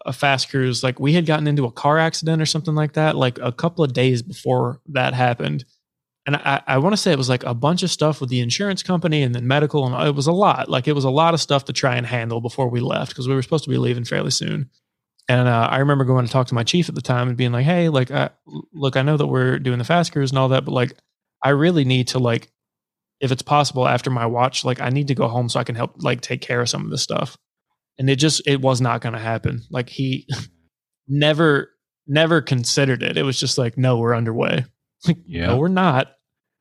a- 0.06 0.14
fast 0.14 0.50
cruise, 0.50 0.84
like 0.84 1.00
we 1.00 1.14
had 1.14 1.26
gotten 1.26 1.48
into 1.48 1.66
a 1.66 1.72
car 1.72 1.98
accident 1.98 2.42
or 2.42 2.46
something 2.46 2.76
like 2.76 2.94
that, 2.94 3.16
like 3.16 3.40
a 3.40 3.54
couple 3.54 3.84
of 3.84 3.94
days 3.94 4.22
before 4.22 4.82
that 4.90 5.14
happened. 5.14 5.64
And 6.26 6.36
I, 6.36 6.62
I 6.68 6.78
want 6.80 6.92
to 6.92 6.98
say 6.98 7.14
it 7.14 7.18
was 7.18 7.30
like 7.30 7.46
a 7.46 7.54
bunch 7.54 7.84
of 7.84 7.90
stuff 7.90 8.20
with 8.20 8.30
the 8.30 8.42
insurance 8.42 8.84
company 8.84 9.24
and 9.24 9.34
then 9.34 9.48
medical, 9.48 9.86
and 9.86 10.08
it 10.08 10.14
was 10.14 10.28
a 10.28 10.34
lot. 10.34 10.68
Like 10.68 10.90
it 10.90 10.94
was 10.94 11.06
a 11.06 11.10
lot 11.10 11.34
of 11.34 11.40
stuff 11.40 11.64
to 11.66 11.74
try 11.74 11.96
and 11.96 12.06
handle 12.06 12.42
before 12.42 12.68
we 12.68 12.82
left 12.82 13.12
because 13.12 13.30
we 13.30 13.34
were 13.34 13.42
supposed 13.42 13.64
to 13.64 13.70
be 13.70 13.78
leaving 13.78 14.04
fairly 14.04 14.32
soon. 14.32 14.70
And 15.30 15.48
uh, 15.48 15.70
I 15.72 15.78
remember 15.78 16.04
going 16.04 16.26
to 16.26 16.32
talk 16.32 16.48
to 16.48 16.56
my 16.56 16.66
chief 16.66 16.90
at 16.90 16.96
the 16.96 17.02
time 17.02 17.30
and 17.30 17.38
being 17.38 17.54
like, 17.54 17.66
"Hey, 17.66 17.88
like, 17.88 18.12
uh, 18.12 18.30
look, 18.74 18.98
I 18.98 19.04
know 19.04 19.16
that 19.16 19.28
we're 19.28 19.58
doing 19.60 19.78
the 19.78 19.86
fast 19.86 20.12
cruise 20.12 20.32
and 20.32 20.40
all 20.40 20.50
that, 20.50 20.66
but 20.66 20.74
like, 20.74 20.98
I 21.42 21.50
really 21.50 21.86
need 21.86 22.10
to 22.10 22.20
like 22.20 22.50
if 23.20 23.32
it's 23.32 23.42
possible 23.42 23.88
after 23.88 24.10
my 24.10 24.26
watch 24.26 24.64
like 24.66 24.80
i 24.82 24.90
need 24.90 25.08
to 25.08 25.16
go 25.16 25.28
home 25.28 25.50
so 25.50 25.60
i 25.60 25.64
can 25.64 25.76
help 25.76 25.92
like 25.98 26.22
take 26.22 26.42
care 26.42 26.62
of 26.62 26.70
some 26.70 26.84
of 26.86 26.92
this 26.92 27.02
stuff 27.02 27.38
and 27.98 28.10
it 28.10 28.18
just 28.18 28.42
it 28.48 28.62
was 28.62 28.80
not 28.82 29.02
going 29.02 29.14
to 29.14 29.20
happen 29.20 29.62
like 29.72 29.90
he 29.90 30.28
never 31.08 31.70
never 32.08 32.42
considered 32.42 33.04
it 33.04 33.18
it 33.18 33.24
was 33.24 33.40
just 33.40 33.58
like 33.58 33.78
no 33.78 33.98
we're 33.98 34.16
underway 34.16 34.66
like 35.08 35.18
Yeah. 35.26 35.48
no 35.48 35.58
we're 35.58 35.68
not 35.68 36.08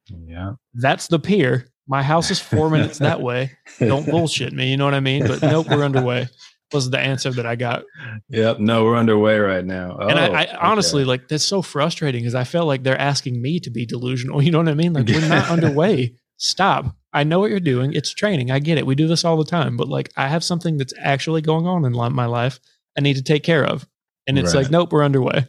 Yeah. 0.08 0.52
that's 0.74 1.08
the 1.08 1.18
pier 1.18 1.68
my 1.88 2.02
house 2.02 2.30
is 2.30 2.40
four 2.40 2.68
minutes 2.70 2.98
that 2.98 3.20
way 3.20 3.52
don't 3.78 4.06
bullshit 4.06 4.52
me 4.52 4.70
you 4.70 4.76
know 4.76 4.84
what 4.84 4.94
i 4.94 5.00
mean 5.00 5.26
but 5.26 5.42
nope 5.42 5.68
we're 5.70 5.84
underway 5.84 6.28
was 6.72 6.90
the 6.90 6.98
answer 6.98 7.30
that 7.30 7.46
i 7.46 7.54
got 7.54 7.84
Yep. 8.28 8.58
No, 8.58 8.82
we're 8.84 8.96
underway 8.96 9.38
right 9.38 9.64
now. 9.64 9.96
and 9.98 10.18
I, 10.18 10.28
Oh, 10.28 10.32
I 10.34 10.56
honestly 10.70 11.04
like 11.04 11.28
that's 11.28 11.44
so 11.44 11.62
frustrating 11.62 12.22
because 12.22 12.34
I 12.34 12.42
felt 12.42 12.66
like 12.66 12.82
they're 12.82 13.00
asking 13.00 13.40
me 13.40 13.60
to 13.60 13.70
be 13.70 13.86
delusional. 13.86 14.42
You 14.44 14.50
know 14.50 14.58
what 14.58 14.68
I 14.68 14.74
mean? 14.74 14.92
Like 14.92 15.06
we're 15.06 15.28
not 15.28 15.48
underway. 15.48 16.16
Stop. 16.36 16.94
I 17.12 17.24
know 17.24 17.40
what 17.40 17.50
you're 17.50 17.60
doing. 17.60 17.92
It's 17.94 18.12
training. 18.12 18.50
I 18.50 18.58
get 18.58 18.76
it. 18.78 18.86
We 18.86 18.94
do 18.94 19.06
this 19.08 19.24
all 19.24 19.36
the 19.36 19.44
time. 19.44 19.76
But 19.76 19.88
like 19.88 20.12
I 20.16 20.28
have 20.28 20.44
something 20.44 20.76
that's 20.76 20.92
actually 21.00 21.40
going 21.40 21.66
on 21.66 21.84
in 21.84 21.92
my 21.92 22.26
life 22.26 22.60
I 22.96 23.00
need 23.02 23.16
to 23.16 23.22
take 23.22 23.42
care 23.42 23.64
of. 23.64 23.86
And 24.26 24.38
it's 24.38 24.54
Right. 24.54 24.62
like, 24.62 24.70
nope, 24.70 24.92
we're 24.92 25.04
underway. 25.04 25.46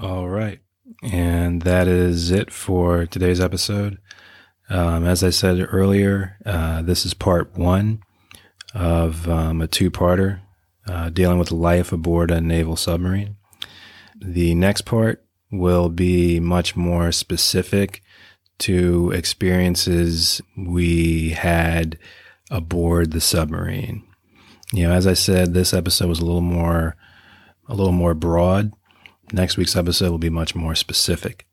All 0.00 0.28
right. 0.28 0.60
And 1.02 1.62
that 1.62 1.88
is 1.88 2.30
it 2.30 2.52
for 2.52 3.06
today's 3.06 3.40
episode. 3.40 3.98
Um, 4.68 5.04
as 5.06 5.22
I 5.22 5.30
said 5.30 5.66
earlier, 5.70 6.36
uh, 6.44 6.82
this 6.82 7.06
is 7.06 7.14
part 7.14 7.56
one 7.56 8.00
of 8.74 9.28
um, 9.28 9.60
a 9.60 9.66
two 9.68 9.90
parter 9.90 10.40
uh, 10.86 11.10
dealing 11.10 11.38
with 11.38 11.52
life 11.52 11.92
aboard 11.92 12.30
a 12.30 12.40
naval 12.40 12.76
submarine. 12.76 13.36
The 14.16 14.54
next 14.54 14.82
part 14.82 15.24
will 15.50 15.88
be 15.88 16.40
much 16.40 16.74
more 16.76 17.12
specific 17.12 18.02
to 18.58 19.10
experiences 19.12 20.40
we 20.56 21.30
had 21.30 21.98
aboard 22.50 23.12
the 23.12 23.20
submarine. 23.20 24.04
You 24.72 24.84
know, 24.84 24.92
as 24.92 25.06
I 25.06 25.14
said, 25.14 25.54
this 25.54 25.74
episode 25.74 26.08
was 26.08 26.20
a 26.20 26.24
little 26.24 26.40
more, 26.40 26.96
a 27.68 27.74
little 27.74 27.92
more 27.92 28.14
broad. 28.14 28.72
Next 29.32 29.56
week's 29.56 29.76
episode 29.76 30.10
will 30.10 30.18
be 30.18 30.30
much 30.30 30.54
more 30.54 30.74
specific. 30.74 31.46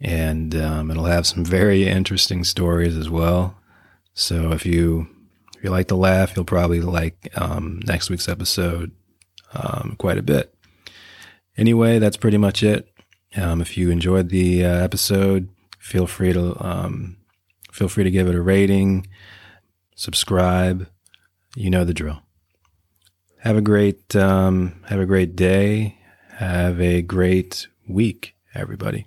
And 0.00 0.54
um, 0.54 0.90
it'll 0.90 1.04
have 1.04 1.26
some 1.26 1.44
very 1.44 1.86
interesting 1.86 2.44
stories 2.44 2.96
as 2.96 3.08
well. 3.08 3.56
So 4.14 4.52
if 4.52 4.66
you 4.66 5.08
if 5.56 5.64
you 5.64 5.70
like 5.70 5.88
to 5.88 5.94
laugh 5.94 6.34
you'll 6.34 6.44
probably 6.44 6.80
like 6.80 7.28
um, 7.36 7.80
next 7.84 8.10
week's 8.10 8.28
episode 8.28 8.90
um, 9.54 9.94
quite 9.98 10.18
a 10.18 10.22
bit. 10.22 10.54
Anyway 11.56 11.98
that's 11.98 12.16
pretty 12.16 12.36
much 12.36 12.62
it. 12.62 12.88
Um, 13.36 13.60
if 13.60 13.78
you 13.78 13.90
enjoyed 13.90 14.28
the 14.28 14.64
uh, 14.64 14.76
episode 14.84 15.48
feel 15.82 16.06
free 16.06 16.32
to 16.32 16.56
um, 16.64 17.16
feel 17.72 17.88
free 17.88 18.04
to 18.04 18.10
give 18.10 18.28
it 18.28 18.34
a 18.34 18.40
rating 18.40 19.06
subscribe 19.94 20.88
you 21.54 21.68
know 21.68 21.84
the 21.84 21.94
drill 21.94 22.22
have 23.38 23.56
a 23.56 23.60
great 23.60 24.16
um, 24.16 24.82
have 24.88 25.00
a 25.00 25.06
great 25.06 25.36
day 25.36 25.98
have 26.42 26.80
a 26.80 27.02
great 27.02 27.68
week, 27.86 28.34
everybody. 28.54 29.06